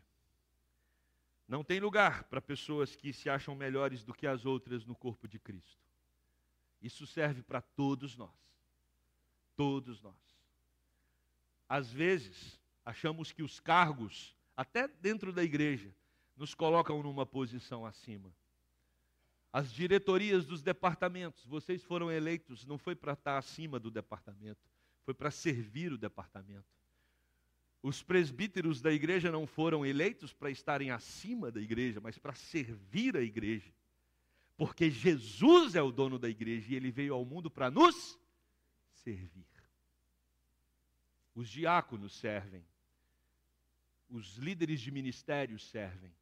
Não 1.48 1.62
tem 1.62 1.78
lugar 1.78 2.24
para 2.24 2.40
pessoas 2.40 2.96
que 2.96 3.12
se 3.12 3.30
acham 3.30 3.54
melhores 3.54 4.02
do 4.04 4.12
que 4.12 4.26
as 4.26 4.44
outras 4.44 4.84
no 4.84 4.94
corpo 4.94 5.28
de 5.28 5.38
Cristo. 5.38 5.86
Isso 6.82 7.06
serve 7.06 7.42
para 7.42 7.62
todos 7.62 8.16
nós. 8.16 8.34
Todos 9.56 10.02
nós. 10.02 10.14
Às 11.68 11.90
vezes, 11.90 12.60
achamos 12.84 13.32
que 13.32 13.42
os 13.42 13.58
cargos, 13.58 14.36
até 14.56 14.86
dentro 14.86 15.32
da 15.32 15.42
igreja, 15.42 15.94
nos 16.36 16.54
colocam 16.54 17.02
numa 17.02 17.24
posição 17.24 17.86
acima. 17.86 18.32
As 19.52 19.72
diretorias 19.72 20.44
dos 20.44 20.62
departamentos, 20.62 21.44
vocês 21.46 21.82
foram 21.82 22.10
eleitos, 22.10 22.66
não 22.66 22.76
foi 22.76 22.94
para 22.94 23.14
estar 23.14 23.38
acima 23.38 23.78
do 23.78 23.90
departamento, 23.90 24.60
foi 25.02 25.14
para 25.14 25.30
servir 25.30 25.92
o 25.92 25.98
departamento. 25.98 26.66
Os 27.82 28.02
presbíteros 28.02 28.82
da 28.82 28.92
igreja 28.92 29.30
não 29.30 29.46
foram 29.46 29.86
eleitos 29.86 30.32
para 30.32 30.50
estarem 30.50 30.90
acima 30.90 31.50
da 31.50 31.60
igreja, 31.60 32.00
mas 32.00 32.18
para 32.18 32.34
servir 32.34 33.16
a 33.16 33.22
igreja. 33.22 33.72
Porque 34.56 34.90
Jesus 34.90 35.74
é 35.74 35.82
o 35.82 35.92
dono 35.92 36.18
da 36.18 36.28
igreja 36.28 36.72
e 36.72 36.74
ele 36.74 36.90
veio 36.90 37.14
ao 37.14 37.24
mundo 37.24 37.50
para 37.50 37.70
nos 37.70 38.18
servir. 38.92 39.46
Os 41.34 41.48
diáconos 41.48 42.14
servem. 42.18 42.64
Os 44.08 44.36
líderes 44.36 44.80
de 44.80 44.90
ministério 44.90 45.58
servem. 45.58 46.12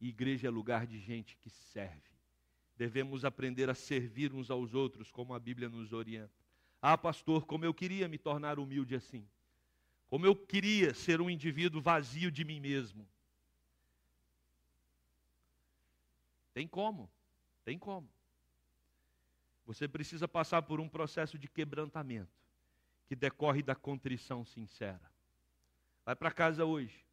E 0.00 0.08
igreja 0.08 0.48
é 0.48 0.50
lugar 0.50 0.86
de 0.86 0.98
gente 0.98 1.36
que 1.36 1.50
serve. 1.50 2.10
Devemos 2.76 3.24
aprender 3.24 3.68
a 3.68 3.74
servir 3.74 4.32
uns 4.32 4.50
aos 4.50 4.72
outros, 4.72 5.10
como 5.10 5.34
a 5.34 5.38
Bíblia 5.38 5.68
nos 5.68 5.92
orienta. 5.92 6.32
Ah, 6.80 6.96
pastor, 6.96 7.44
como 7.44 7.64
eu 7.64 7.74
queria 7.74 8.08
me 8.08 8.16
tornar 8.16 8.58
humilde 8.58 8.94
assim. 8.94 9.28
Como 10.08 10.24
eu 10.24 10.34
queria 10.34 10.94
ser 10.94 11.20
um 11.20 11.28
indivíduo 11.28 11.80
vazio 11.80 12.30
de 12.30 12.44
mim 12.44 12.58
mesmo. 12.58 13.06
Tem 16.54 16.66
como, 16.66 17.10
tem 17.64 17.78
como. 17.78 18.08
Você 19.66 19.86
precisa 19.86 20.26
passar 20.26 20.62
por 20.62 20.80
um 20.80 20.88
processo 20.88 21.38
de 21.38 21.48
quebrantamento, 21.48 22.32
que 23.06 23.14
decorre 23.14 23.62
da 23.62 23.74
contrição 23.74 24.44
sincera. 24.44 25.12
Vai 26.04 26.16
para 26.16 26.30
casa 26.30 26.64
hoje. 26.64 27.04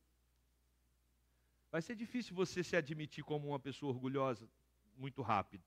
Vai 1.78 1.82
ser 1.84 1.96
difícil 1.96 2.36
você 2.36 2.64
se 2.64 2.76
admitir 2.76 3.24
como 3.24 3.50
uma 3.50 3.60
pessoa 3.60 3.94
orgulhosa 3.94 4.50
muito 4.98 5.22
rápido. 5.22 5.64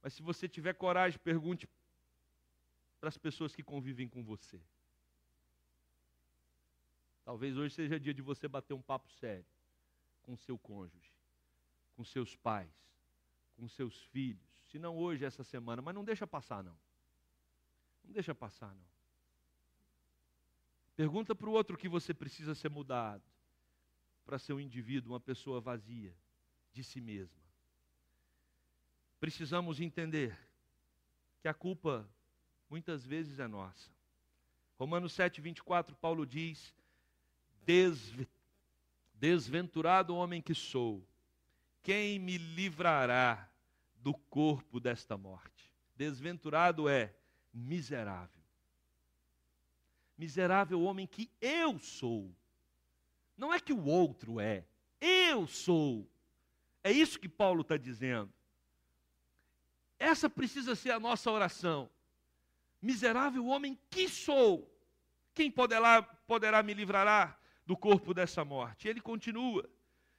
Mas 0.00 0.14
se 0.14 0.22
você 0.22 0.48
tiver 0.48 0.74
coragem, 0.74 1.18
pergunte 1.18 1.68
para 3.00 3.08
as 3.08 3.18
pessoas 3.18 3.52
que 3.52 3.64
convivem 3.64 4.08
com 4.08 4.22
você. 4.22 4.60
Talvez 7.24 7.56
hoje 7.56 7.74
seja 7.74 7.98
dia 7.98 8.14
de 8.14 8.22
você 8.22 8.46
bater 8.46 8.74
um 8.74 8.80
papo 8.80 9.10
sério 9.10 9.44
com 10.22 10.36
seu 10.36 10.56
cônjuge, 10.56 11.12
com 11.96 12.04
seus 12.04 12.36
pais, 12.36 12.70
com 13.56 13.66
seus 13.68 14.00
filhos. 14.12 14.48
Se 14.70 14.78
não 14.78 14.96
hoje, 14.96 15.24
essa 15.24 15.42
semana, 15.42 15.82
mas 15.82 15.96
não 15.96 16.04
deixa 16.04 16.28
passar 16.28 16.62
não. 16.62 16.78
Não 18.04 18.12
deixa 18.12 18.36
passar 18.36 18.72
não. 18.72 18.86
Pergunta 20.94 21.34
para 21.34 21.48
o 21.48 21.52
outro 21.54 21.76
que 21.76 21.88
você 21.88 22.14
precisa 22.14 22.54
ser 22.54 22.70
mudado 22.70 23.24
para 24.28 24.38
ser 24.38 24.52
um 24.52 24.60
indivíduo, 24.60 25.14
uma 25.14 25.20
pessoa 25.20 25.58
vazia 25.58 26.14
de 26.74 26.84
si 26.84 27.00
mesma. 27.00 27.40
Precisamos 29.18 29.80
entender 29.80 30.38
que 31.40 31.48
a 31.48 31.54
culpa 31.54 32.06
muitas 32.68 33.06
vezes 33.06 33.38
é 33.38 33.48
nossa. 33.48 33.90
Romanos 34.78 35.14
7, 35.14 35.40
24, 35.40 35.96
Paulo 35.96 36.26
diz 36.26 36.74
Desventurado 39.14 40.14
homem 40.14 40.42
que 40.42 40.54
sou, 40.54 41.02
quem 41.82 42.18
me 42.18 42.36
livrará 42.36 43.50
do 43.96 44.12
corpo 44.12 44.78
desta 44.78 45.16
morte? 45.16 45.72
Desventurado 45.96 46.86
é 46.86 47.14
miserável. 47.50 48.42
Miserável 50.18 50.82
homem 50.82 51.06
que 51.06 51.30
eu 51.40 51.78
sou. 51.78 52.30
Não 53.38 53.54
é 53.54 53.60
que 53.60 53.72
o 53.72 53.84
outro 53.84 54.40
é, 54.40 54.64
eu 55.00 55.46
sou. 55.46 56.10
É 56.82 56.90
isso 56.90 57.20
que 57.20 57.28
Paulo 57.28 57.62
está 57.62 57.76
dizendo. 57.76 58.32
Essa 59.96 60.28
precisa 60.28 60.74
ser 60.74 60.90
a 60.90 60.98
nossa 60.98 61.30
oração. 61.30 61.88
Miserável 62.82 63.46
homem 63.46 63.78
que 63.88 64.08
sou. 64.08 64.68
Quem 65.34 65.50
poderá, 65.50 66.02
poderá 66.02 66.64
me 66.64 66.74
livrar 66.74 67.40
do 67.64 67.76
corpo 67.76 68.12
dessa 68.12 68.44
morte. 68.44 68.88
Ele 68.88 69.00
continua. 69.00 69.68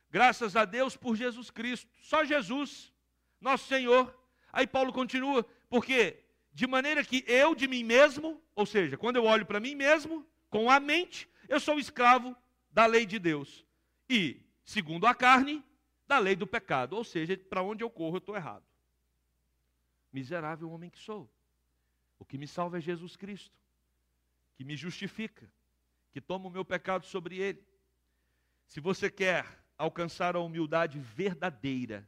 Graças 0.10 0.56
a 0.56 0.64
Deus 0.64 0.96
por 0.96 1.16
Jesus 1.18 1.50
Cristo. 1.50 1.90
Só 2.02 2.24
Jesus, 2.24 2.94
nosso 3.42 3.68
Senhor. 3.68 4.18
Aí 4.52 4.66
Paulo 4.66 4.94
continua, 4.94 5.46
porque 5.70 6.24
de 6.54 6.66
maneira 6.66 7.04
que 7.04 7.24
eu 7.28 7.54
de 7.54 7.68
mim 7.68 7.84
mesmo, 7.84 8.42
ou 8.56 8.66
seja, 8.66 8.98
quando 8.98 9.18
eu 9.18 9.26
olho 9.26 9.46
para 9.46 9.60
mim 9.60 9.76
mesmo, 9.76 10.26
com 10.50 10.70
a 10.70 10.80
mente, 10.80 11.30
eu 11.48 11.60
sou 11.60 11.78
escravo 11.78 12.36
da 12.72 12.86
lei 12.86 13.06
de 13.06 13.20
Deus. 13.20 13.66
E, 14.10 14.42
segundo 14.64 15.06
a 15.06 15.14
carne, 15.14 15.64
da 16.08 16.18
lei 16.18 16.36
do 16.36 16.48
pecado. 16.48 16.94
Ou 16.96 17.04
seja, 17.04 17.38
para 17.38 17.64
onde 17.64 17.84
eu 17.84 17.90
corro, 17.90 18.16
eu 18.16 18.20
estou 18.20 18.36
errado. 18.36 18.64
Miserável 20.12 20.70
homem 20.72 20.90
que 20.90 21.00
sou. 21.00 21.30
O 22.18 22.26
que 22.26 22.38
me 22.38 22.48
salva 22.48 22.80
é 22.80 22.82
Jesus 22.82 23.16
Cristo, 23.16 23.58
que 24.56 24.66
me 24.66 24.76
justifica, 24.76 25.50
que 26.12 26.20
toma 26.20 26.48
o 26.48 26.52
meu 26.52 26.66
pecado 26.66 27.06
sobre 27.06 27.38
ele. 27.38 27.64
Se 28.66 28.82
você 28.82 29.10
quer 29.10 29.46
alcançar 29.78 30.36
a 30.36 30.40
humildade 30.40 31.00
verdadeira, 31.00 32.08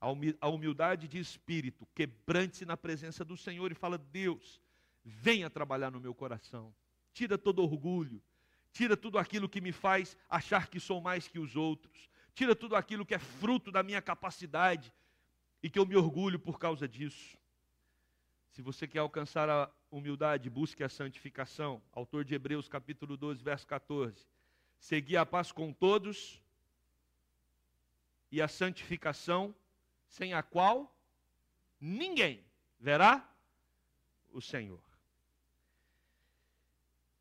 a 0.00 0.48
humildade 0.48 1.08
de 1.08 1.18
espírito, 1.18 1.86
quebrante-se 1.94 2.64
na 2.64 2.76
presença 2.76 3.24
do 3.24 3.36
Senhor 3.36 3.72
e 3.72 3.74
fala: 3.74 3.98
Deus, 3.98 4.62
venha 5.04 5.50
trabalhar 5.50 5.90
no 5.90 6.00
meu 6.00 6.14
coração, 6.14 6.72
tira 7.12 7.36
todo 7.36 7.62
orgulho, 7.62 8.22
tira 8.72 8.96
tudo 8.96 9.18
aquilo 9.18 9.48
que 9.48 9.60
me 9.60 9.72
faz 9.72 10.16
achar 10.28 10.68
que 10.68 10.78
sou 10.80 11.00
mais 11.00 11.28
que 11.28 11.38
os 11.38 11.56
outros, 11.56 12.08
tira 12.34 12.54
tudo 12.54 12.76
aquilo 12.76 13.04
que 13.04 13.14
é 13.14 13.18
fruto 13.18 13.70
da 13.70 13.82
minha 13.82 14.00
capacidade 14.00 14.92
e 15.62 15.68
que 15.68 15.78
eu 15.78 15.86
me 15.86 15.96
orgulho 15.96 16.38
por 16.38 16.58
causa 16.58 16.88
disso. 16.88 17.36
Se 18.50 18.62
você 18.62 18.86
quer 18.86 18.98
alcançar 18.98 19.48
a 19.48 19.70
humildade, 19.90 20.50
busque 20.50 20.82
a 20.82 20.88
santificação. 20.88 21.82
Autor 21.92 22.24
de 22.24 22.34
Hebreus 22.34 22.68
capítulo 22.68 23.16
12, 23.16 23.42
verso 23.42 23.66
14. 23.66 24.26
Segui 24.78 25.16
a 25.16 25.26
paz 25.26 25.52
com 25.52 25.72
todos 25.72 26.42
e 28.32 28.40
a 28.40 28.48
santificação, 28.48 29.54
sem 30.08 30.32
a 30.32 30.42
qual 30.42 30.96
ninguém 31.80 32.44
verá 32.78 33.28
o 34.32 34.40
Senhor. 34.40 34.89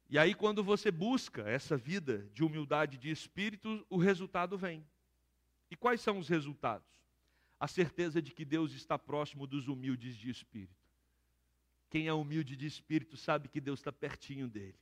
E 0.10 0.17
aí, 0.17 0.34
quando 0.34 0.63
você 0.63 0.89
busca 0.89 1.43
essa 1.48 1.78
vida 1.78 2.28
de 2.34 2.43
humildade 2.43 2.98
de 2.98 3.12
espírito, 3.12 3.86
o 3.89 3.98
resultado 3.98 4.58
vem. 4.58 4.84
E 5.69 5.76
quais 5.76 6.02
são 6.02 6.17
os 6.17 6.28
resultados? 6.28 6.88
A 7.60 7.67
certeza 7.67 8.19
de 8.19 8.32
que 8.32 8.43
Deus 8.43 8.74
está 8.74 8.98
próximo 8.98 9.45
dos 9.45 9.67
humildes 9.67 10.15
de 10.17 10.32
espírito. 10.32 10.74
Quem 11.91 12.08
é 12.08 12.13
humilde 12.13 12.56
de 12.56 12.65
espírito 12.65 13.15
sabe 13.17 13.48
que 13.48 13.62
Deus 13.62 13.80
está 13.80 13.91
pertinho 13.91 14.48
dele. 14.48 14.80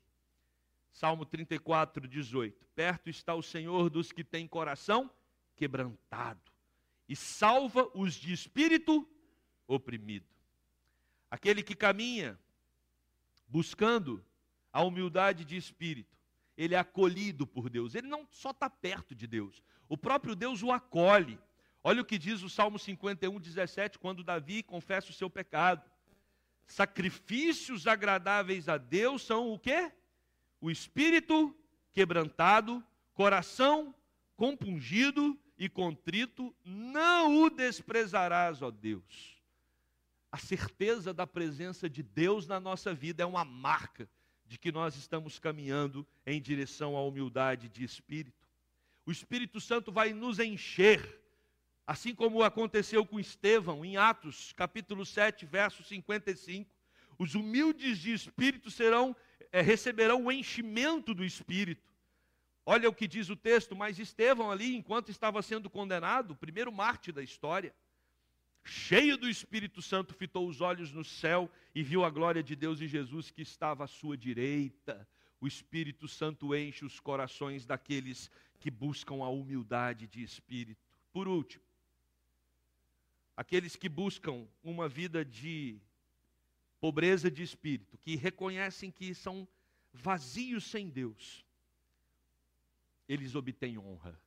Salmo 0.91 1.25
34, 1.25 2.07
18. 2.07 2.65
Perto 2.73 3.09
está 3.09 3.35
o 3.35 3.43
Senhor 3.43 3.89
dos 3.89 4.13
que 4.13 4.23
têm 4.23 4.47
coração 4.47 5.11
quebrantado 5.55 6.41
e 7.07 7.15
salva 7.15 7.89
os 7.93 8.13
de 8.13 8.31
espírito 8.31 9.07
oprimido. 9.67 10.25
Aquele 11.29 11.61
que 11.61 11.75
caminha 11.75 12.39
buscando 13.47 14.23
a 14.77 14.83
humildade 14.83 15.43
de 15.43 15.57
espírito, 15.57 16.15
ele 16.55 16.75
é 16.75 16.77
acolhido 16.77 17.47
por 17.47 17.67
Deus. 17.67 17.95
Ele 17.95 18.05
não 18.05 18.27
só 18.29 18.51
está 18.51 18.69
perto 18.69 19.15
de 19.15 19.25
Deus, 19.25 19.63
o 19.89 19.97
próprio 19.97 20.35
Deus 20.35 20.61
o 20.61 20.71
acolhe. 20.71 21.39
Olha 21.83 22.03
o 22.03 22.05
que 22.05 22.15
diz 22.15 22.43
o 22.43 22.49
Salmo 22.49 22.77
51, 22.77 23.39
17, 23.39 23.97
quando 23.97 24.23
Davi 24.23 24.61
confessa 24.61 25.09
o 25.09 25.13
seu 25.13 25.31
pecado. 25.31 25.89
Sacrifícios 26.67 27.87
agradáveis 27.87 28.69
a 28.69 28.77
Deus 28.77 29.23
são 29.23 29.51
o 29.51 29.57
quê? 29.57 29.91
O 30.61 30.69
espírito 30.69 31.57
quebrantado, 31.91 32.83
coração 33.15 33.95
compungido 34.35 35.35
e 35.57 35.67
contrito, 35.67 36.55
não 36.63 37.41
o 37.41 37.49
desprezarás, 37.49 38.61
ó 38.61 38.69
Deus. 38.69 39.41
A 40.31 40.37
certeza 40.37 41.15
da 41.15 41.25
presença 41.25 41.89
de 41.89 42.03
Deus 42.03 42.45
na 42.45 42.59
nossa 42.59 42.93
vida 42.93 43.23
é 43.23 43.25
uma 43.25 43.43
marca 43.43 44.07
de 44.47 44.57
que 44.57 44.71
nós 44.71 44.95
estamos 44.95 45.37
caminhando 45.39 46.07
em 46.25 46.41
direção 46.41 46.95
à 46.95 47.03
humildade 47.03 47.67
de 47.67 47.83
espírito. 47.83 48.47
O 49.05 49.11
Espírito 49.11 49.59
Santo 49.59 49.91
vai 49.91 50.13
nos 50.13 50.39
encher, 50.39 51.21
assim 51.85 52.13
como 52.13 52.43
aconteceu 52.43 53.05
com 53.05 53.19
Estevão 53.19 53.85
em 53.85 53.97
Atos, 53.97 54.53
capítulo 54.53 55.05
7, 55.05 55.45
verso 55.45 55.83
55. 55.83 56.69
Os 57.17 57.35
humildes 57.35 57.99
de 57.99 58.13
espírito 58.13 58.69
serão 58.69 59.15
é, 59.51 59.61
receberão 59.61 60.25
o 60.25 60.31
enchimento 60.31 61.13
do 61.13 61.23
espírito. 61.23 61.87
Olha 62.65 62.89
o 62.89 62.93
que 62.93 63.07
diz 63.07 63.29
o 63.29 63.35
texto, 63.35 63.75
mas 63.75 63.97
Estevão 63.97 64.51
ali, 64.51 64.75
enquanto 64.75 65.09
estava 65.09 65.41
sendo 65.41 65.69
condenado, 65.69 66.31
o 66.31 66.35
primeiro 66.35 66.71
Marte 66.71 67.11
da 67.11 67.23
história, 67.23 67.73
cheio 68.67 69.17
do 69.17 69.29
Espírito 69.29 69.81
Santo, 69.81 70.13
fitou 70.13 70.47
os 70.47 70.61
olhos 70.61 70.91
no 70.91 71.03
céu 71.03 71.49
e 71.73 71.81
viu 71.81 72.03
a 72.03 72.09
glória 72.09 72.43
de 72.43 72.55
Deus 72.55 72.81
e 72.81 72.87
Jesus 72.87 73.31
que 73.31 73.41
estava 73.41 73.85
à 73.85 73.87
sua 73.87 74.17
direita. 74.17 75.07
O 75.39 75.47
Espírito 75.47 76.07
Santo 76.07 76.53
enche 76.53 76.83
os 76.83 76.99
corações 76.99 77.65
daqueles 77.65 78.29
que 78.59 78.69
buscam 78.69 79.23
a 79.23 79.29
humildade 79.29 80.07
de 80.07 80.21
espírito. 80.21 80.81
Por 81.13 81.27
último, 81.27 81.63
aqueles 83.35 83.75
que 83.75 83.87
buscam 83.87 84.47
uma 84.63 84.89
vida 84.89 85.23
de 85.23 85.79
pobreza 86.79 87.31
de 87.31 87.43
espírito, 87.43 87.97
que 87.97 88.15
reconhecem 88.15 88.91
que 88.91 89.13
são 89.13 89.47
vazios 89.93 90.65
sem 90.65 90.89
Deus, 90.89 91.45
eles 93.07 93.35
obtêm 93.35 93.77
honra. 93.77 94.19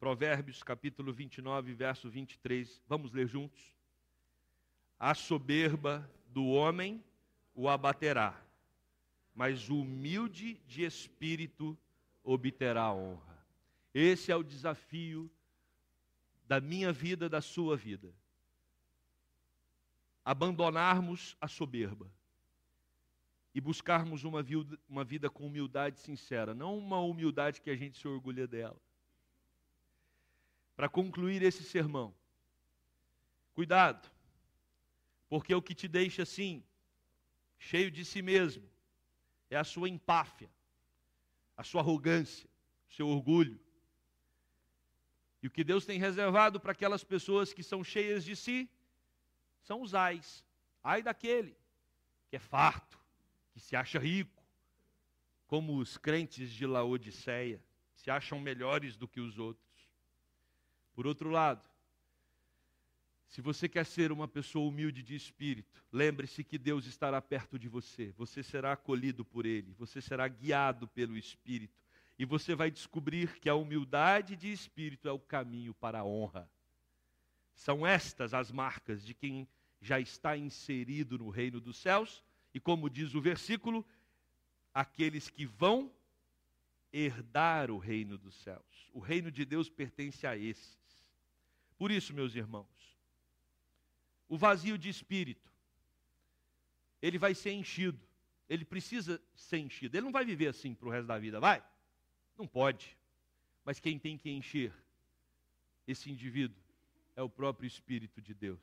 Provérbios 0.00 0.62
capítulo 0.62 1.12
29, 1.12 1.74
verso 1.74 2.08
23. 2.08 2.82
Vamos 2.88 3.12
ler 3.12 3.28
juntos? 3.28 3.60
A 4.98 5.14
soberba 5.14 6.10
do 6.28 6.46
homem 6.46 7.04
o 7.54 7.68
abaterá, 7.68 8.42
mas 9.34 9.68
o 9.68 9.82
humilde 9.82 10.54
de 10.66 10.84
espírito 10.84 11.76
obterá 12.24 12.90
honra. 12.90 13.46
Esse 13.92 14.32
é 14.32 14.36
o 14.36 14.42
desafio 14.42 15.30
da 16.48 16.62
minha 16.62 16.94
vida, 16.94 17.28
da 17.28 17.42
sua 17.42 17.76
vida. 17.76 18.10
Abandonarmos 20.24 21.36
a 21.38 21.46
soberba 21.46 22.10
e 23.54 23.60
buscarmos 23.60 24.24
uma 24.24 24.42
vida, 24.42 24.78
uma 24.88 25.04
vida 25.04 25.28
com 25.28 25.46
humildade 25.46 25.98
sincera, 25.98 26.54
não 26.54 26.78
uma 26.78 27.00
humildade 27.00 27.60
que 27.60 27.68
a 27.68 27.76
gente 27.76 27.98
se 27.98 28.08
orgulha 28.08 28.46
dela 28.46 28.80
para 30.80 30.88
concluir 30.88 31.42
esse 31.42 31.62
sermão. 31.62 32.14
Cuidado, 33.52 34.10
porque 35.28 35.54
o 35.54 35.60
que 35.60 35.74
te 35.74 35.86
deixa 35.86 36.22
assim, 36.22 36.64
cheio 37.58 37.90
de 37.90 38.02
si 38.02 38.22
mesmo, 38.22 38.66
é 39.50 39.58
a 39.58 39.62
sua 39.62 39.90
empáfia, 39.90 40.50
a 41.54 41.62
sua 41.62 41.82
arrogância, 41.82 42.48
o 42.88 42.94
seu 42.94 43.08
orgulho. 43.08 43.60
E 45.42 45.48
o 45.48 45.50
que 45.50 45.62
Deus 45.62 45.84
tem 45.84 45.98
reservado 45.98 46.58
para 46.58 46.72
aquelas 46.72 47.04
pessoas 47.04 47.52
que 47.52 47.62
são 47.62 47.84
cheias 47.84 48.24
de 48.24 48.34
si 48.34 48.66
são 49.60 49.82
os 49.82 49.94
ais. 49.94 50.42
Ai 50.82 51.02
daquele 51.02 51.54
que 52.30 52.36
é 52.36 52.38
farto, 52.38 52.98
que 53.52 53.60
se 53.60 53.76
acha 53.76 53.98
rico, 53.98 54.42
como 55.46 55.76
os 55.76 55.98
crentes 55.98 56.50
de 56.50 56.64
Laodiceia, 56.64 57.62
se 57.94 58.10
acham 58.10 58.40
melhores 58.40 58.96
do 58.96 59.06
que 59.06 59.20
os 59.20 59.38
outros. 59.38 59.69
Por 60.94 61.06
outro 61.06 61.30
lado, 61.30 61.68
se 63.30 63.40
você 63.40 63.68
quer 63.68 63.86
ser 63.86 64.10
uma 64.10 64.26
pessoa 64.26 64.68
humilde 64.68 65.04
de 65.04 65.14
espírito, 65.14 65.82
lembre-se 65.92 66.42
que 66.42 66.58
Deus 66.58 66.84
estará 66.84 67.22
perto 67.22 67.58
de 67.58 67.68
você, 67.68 68.12
você 68.16 68.42
será 68.42 68.72
acolhido 68.72 69.24
por 69.24 69.46
Ele, 69.46 69.72
você 69.78 70.00
será 70.00 70.26
guiado 70.26 70.88
pelo 70.88 71.16
Espírito, 71.16 71.78
e 72.18 72.24
você 72.24 72.56
vai 72.56 72.72
descobrir 72.72 73.38
que 73.38 73.48
a 73.48 73.54
humildade 73.54 74.34
de 74.34 74.50
espírito 74.50 75.08
é 75.08 75.12
o 75.12 75.18
caminho 75.18 75.72
para 75.72 76.00
a 76.00 76.04
honra. 76.04 76.50
São 77.54 77.86
estas 77.86 78.34
as 78.34 78.50
marcas 78.50 79.04
de 79.04 79.14
quem 79.14 79.46
já 79.80 80.00
está 80.00 80.36
inserido 80.36 81.16
no 81.16 81.30
reino 81.30 81.60
dos 81.60 81.76
céus, 81.76 82.22
e 82.52 82.58
como 82.58 82.90
diz 82.90 83.14
o 83.14 83.20
versículo, 83.20 83.86
aqueles 84.74 85.30
que 85.30 85.46
vão 85.46 85.90
herdar 86.92 87.70
o 87.70 87.78
reino 87.78 88.18
dos 88.18 88.34
céus. 88.42 88.90
O 88.92 88.98
reino 88.98 89.30
de 89.30 89.44
Deus 89.44 89.68
pertence 89.68 90.26
a 90.26 90.36
esses. 90.36 90.79
Por 91.80 91.90
isso, 91.90 92.12
meus 92.12 92.34
irmãos, 92.34 92.98
o 94.28 94.36
vazio 94.36 94.76
de 94.76 94.90
espírito, 94.90 95.50
ele 97.00 97.16
vai 97.16 97.34
ser 97.34 97.52
enchido. 97.52 97.98
Ele 98.50 98.66
precisa 98.66 99.18
ser 99.34 99.60
enchido. 99.60 99.96
Ele 99.96 100.04
não 100.04 100.12
vai 100.12 100.22
viver 100.22 100.48
assim 100.48 100.74
para 100.74 100.86
o 100.86 100.90
resto 100.90 101.06
da 101.06 101.18
vida, 101.18 101.40
vai? 101.40 101.64
Não 102.36 102.46
pode. 102.46 102.94
Mas 103.64 103.80
quem 103.80 103.98
tem 103.98 104.18
que 104.18 104.28
encher 104.28 104.74
esse 105.86 106.10
indivíduo 106.10 106.62
é 107.16 107.22
o 107.22 107.30
próprio 107.30 107.66
Espírito 107.66 108.20
de 108.20 108.34
Deus. 108.34 108.60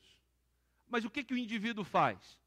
Mas 0.88 1.04
o 1.04 1.10
que, 1.10 1.24
que 1.24 1.34
o 1.34 1.38
indivíduo 1.40 1.84
faz? 1.84 2.40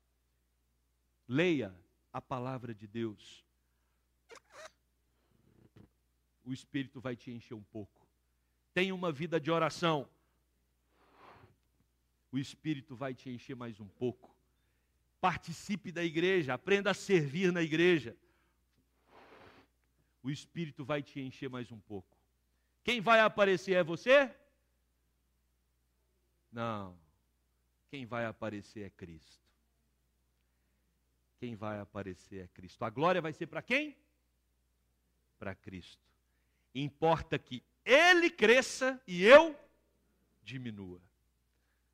Leia 1.27 1.75
a 2.13 2.21
palavra 2.21 2.73
de 2.73 2.87
Deus. 2.87 3.45
O 6.45 6.53
Espírito 6.53 7.01
vai 7.01 7.17
te 7.17 7.33
encher 7.33 7.55
um 7.55 7.65
pouco. 7.65 8.07
Tenha 8.73 8.95
uma 8.95 9.11
vida 9.11 9.41
de 9.41 9.51
oração 9.51 10.09
o 12.33 12.39
Espírito 12.39 12.95
vai 12.95 13.15
te 13.15 13.29
encher 13.29 13.57
mais 13.57 13.81
um 13.81 13.89
pouco. 13.89 14.35
Participe 15.21 15.91
da 15.93 16.03
igreja, 16.03 16.55
aprenda 16.55 16.91
a 16.91 16.95
servir 16.95 17.53
na 17.53 17.63
igreja. 17.63 18.17
O 20.23 20.31
Espírito 20.31 20.85
vai 20.85 21.03
te 21.03 21.21
encher 21.21 21.49
mais 21.49 21.71
um 21.73 21.79
pouco. 21.81 22.17
Quem 22.85 23.01
vai 23.01 23.21
aparecer 23.21 23.73
é 23.75 23.83
você? 23.83 24.35
Não. 26.53 26.97
Quem 27.91 28.07
vai 28.07 28.25
aparecer 28.25 28.83
é 28.83 28.91
Cristo. 28.91 29.41
Quem 31.39 31.57
vai 31.57 31.81
aparecer 31.81 32.45
é 32.45 32.49
Cristo. 32.49 32.85
A 32.85 32.91
glória 32.91 33.21
vai 33.21 33.33
ser 33.33 33.47
para 33.47 33.63
quem? 33.63 33.97
Para 35.39 35.55
Cristo. 35.55 36.03
Importa 36.75 37.39
que 37.39 37.63
Ele 37.85 38.31
cresça 38.31 39.01
e 39.07 39.25
eu 39.25 39.59
diminua. 40.43 41.01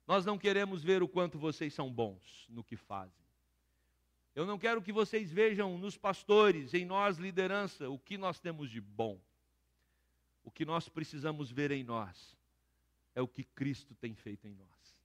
Nós 0.07 0.25
não 0.25 0.39
queremos 0.39 0.83
ver 0.83 1.03
o 1.03 1.09
quanto 1.09 1.39
vocês 1.39 1.75
são 1.75 1.93
bons 1.93 2.47
no 2.49 2.63
que 2.63 2.77
fazem. 2.77 3.27
Eu 4.35 4.47
não 4.47 4.59
quero 4.59 4.83
que 4.83 4.93
vocês 4.93 5.33
vejam 5.33 5.79
nos 5.79 5.97
pastores, 5.97 6.75
em 6.75 6.85
nós, 6.85 7.19
liderança, 7.19 7.89
o 7.89 7.99
que 7.99 8.19
nós 8.19 8.39
temos 8.39 8.71
de 8.71 8.81
bom. 8.81 9.21
O 10.45 10.51
que 10.51 10.65
nós 10.65 10.89
precisamos 10.89 11.51
ver 11.51 11.71
em 11.71 11.83
nós 11.83 12.37
é 13.15 13.23
o 13.23 13.27
que 13.27 13.43
Cristo 13.43 13.95
tem 13.95 14.15
feito 14.15 14.47
em 14.47 14.55
nós. 14.55 14.97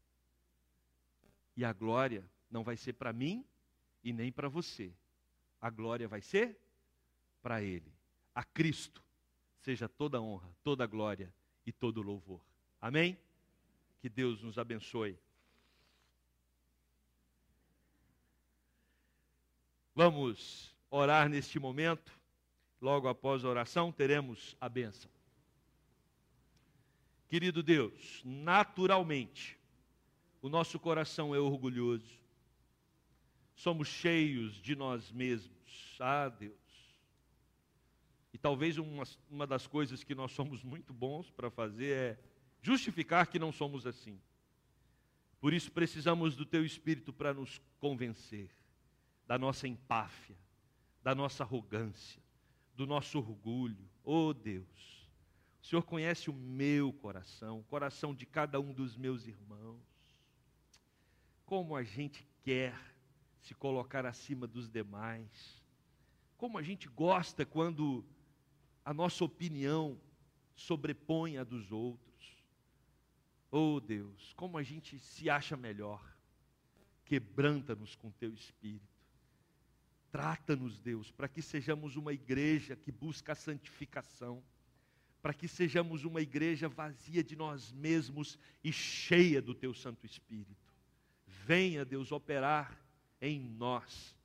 E 1.56 1.66
a 1.66 1.74
glória 1.74 2.30
não 2.50 2.64
vai 2.64 2.76
ser 2.76 2.94
para 2.94 3.14
mim 3.14 3.46
e 4.04 4.12
nem 4.12 4.32
para 4.32 4.50
você. 4.50 4.94
A 5.60 5.70
glória 5.70 6.08
vai 6.08 6.22
ser 6.22 6.60
para 7.42 7.64
Ele, 7.64 7.92
a 8.36 8.44
Cristo, 8.44 9.04
seja 9.62 9.88
toda 9.88 10.22
honra, 10.22 10.50
toda 10.64 10.86
glória 10.86 11.34
e 11.66 11.72
todo 11.72 12.02
louvor. 12.02 12.42
Amém? 12.80 13.18
Que 14.02 14.10
Deus 14.10 14.42
nos 14.42 14.58
abençoe. 14.58 15.18
Vamos 19.94 20.76
orar 20.90 21.30
neste 21.30 21.60
momento. 21.60 22.20
Logo 22.82 23.08
após 23.08 23.46
a 23.46 23.50
oração, 23.50 23.92
teremos 23.92 24.58
a 24.60 24.68
bênção. 24.68 25.12
Querido 27.28 27.62
Deus, 27.62 28.22
naturalmente, 28.26 29.58
o 30.42 30.50
nosso 30.50 30.80
coração 30.80 31.34
é 31.36 31.40
orgulhoso, 31.40 32.20
somos 33.56 33.88
cheios 33.88 34.56
de 34.56 34.76
nós 34.76 35.12
mesmos. 35.12 35.96
Ah, 36.00 36.28
Deus. 36.28 36.60
E 38.34 38.38
talvez 38.38 38.78
uma, 38.78 39.04
uma 39.30 39.46
das 39.46 39.68
coisas 39.68 40.04
que 40.04 40.16
nós 40.16 40.32
somos 40.32 40.64
muito 40.64 40.92
bons 40.92 41.30
para 41.30 41.52
fazer 41.52 41.96
é 41.96 42.20
justificar 42.62 43.28
que 43.28 43.40
não 43.40 43.52
somos 43.52 43.86
assim. 43.86 44.20
Por 45.40 45.54
isso 45.54 45.72
precisamos 45.72 46.36
do 46.36 46.46
Teu 46.46 46.66
Espírito 46.66 47.12
para 47.12 47.34
nos 47.34 47.60
convencer 47.80 48.50
da 49.26 49.38
nossa 49.38 49.68
empáfia, 49.68 50.38
da 51.02 51.16
nossa 51.16 51.44
arrogância, 51.44 52.22
do 52.76 52.86
nosso 52.86 53.18
orgulho. 53.18 53.90
Oh 54.04 54.34
Deus, 54.34 55.10
o 55.62 55.66
Senhor 55.66 55.84
conhece 55.84 56.30
o 56.30 56.34
meu 56.34 56.94
coração, 56.94 57.60
o 57.60 57.64
coração 57.64 58.14
de 58.14 58.26
cada 58.26 58.60
um 58.60 58.74
dos 58.74 58.96
meus 58.96 59.28
irmãos. 59.28 59.82
Como 61.46 61.76
a 61.76 61.84
gente 61.84 62.26
quer 62.44 62.74
se 63.42 63.54
colocar 63.56 64.06
acima 64.06 64.48
dos 64.48 64.70
demais. 64.70 65.62
Como 66.38 66.58
a 66.58 66.64
gente 66.64 66.88
gosta 66.88 67.46
quando 67.46 68.06
a 68.86 68.94
nossa 68.94 69.24
opinião 69.24 70.00
sobrepõe 70.56 71.38
a 71.38 71.44
dos 71.44 71.72
outros. 71.72 72.11
Oh 73.52 73.82
Deus, 73.82 74.34
como 74.34 74.58
a 74.58 74.64
gente 74.64 74.98
se 74.98 75.30
acha 75.30 75.58
melhor. 75.58 76.02
Quebranta-nos 77.04 77.96
com 77.96 78.10
teu 78.10 78.34
espírito. 78.34 78.88
Trata-nos, 80.10 80.80
Deus, 80.80 81.12
para 81.12 81.28
que 81.28 81.42
sejamos 81.42 81.98
uma 81.98 82.14
igreja 82.14 82.76
que 82.76 82.92
busca 82.92 83.34
a 83.34 83.36
santificação, 83.36 84.42
para 85.22 85.34
que 85.34 85.48
sejamos 85.48 86.04
uma 86.04 86.22
igreja 86.22 86.68
vazia 86.68 87.24
de 87.24 87.36
nós 87.36 87.72
mesmos 87.72 88.40
e 88.64 88.72
cheia 88.72 89.42
do 89.42 89.54
Teu 89.54 89.74
Santo 89.74 90.06
Espírito. 90.06 90.74
Venha, 91.26 91.86
Deus, 91.86 92.12
operar 92.12 92.78
em 93.22 93.40
nós, 93.40 94.16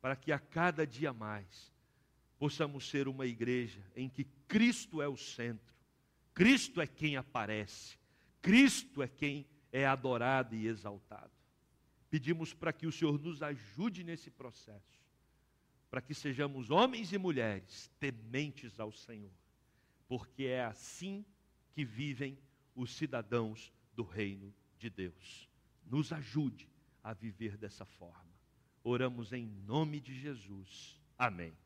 para 0.00 0.14
que 0.14 0.30
a 0.30 0.38
cada 0.38 0.86
dia 0.86 1.12
mais 1.12 1.72
possamos 2.38 2.88
ser 2.88 3.08
uma 3.08 3.26
igreja 3.26 3.82
em 3.96 4.08
que 4.08 4.24
Cristo 4.46 5.02
é 5.02 5.08
o 5.08 5.16
centro, 5.16 5.74
Cristo 6.32 6.80
é 6.80 6.86
quem 6.86 7.16
aparece, 7.16 7.98
Cristo 8.44 9.02
é 9.02 9.08
quem 9.08 9.46
é 9.72 9.86
adorado 9.86 10.54
e 10.54 10.66
exaltado. 10.66 11.32
Pedimos 12.10 12.52
para 12.52 12.74
que 12.74 12.86
o 12.86 12.92
Senhor 12.92 13.18
nos 13.18 13.42
ajude 13.42 14.04
nesse 14.04 14.30
processo 14.30 15.02
para 15.94 16.02
que 16.02 16.12
sejamos 16.12 16.72
homens 16.72 17.12
e 17.12 17.18
mulheres 17.18 17.88
tementes 18.00 18.80
ao 18.80 18.90
Senhor, 18.90 19.30
porque 20.08 20.42
é 20.42 20.64
assim 20.64 21.24
que 21.72 21.84
vivem 21.84 22.36
os 22.74 22.96
cidadãos 22.96 23.72
do 23.94 24.02
reino 24.02 24.52
de 24.76 24.90
Deus. 24.90 25.48
Nos 25.86 26.12
ajude 26.12 26.68
a 27.00 27.12
viver 27.12 27.56
dessa 27.56 27.84
forma. 27.84 28.34
Oramos 28.82 29.32
em 29.32 29.46
nome 29.46 30.00
de 30.00 30.18
Jesus. 30.18 31.00
Amém. 31.16 31.56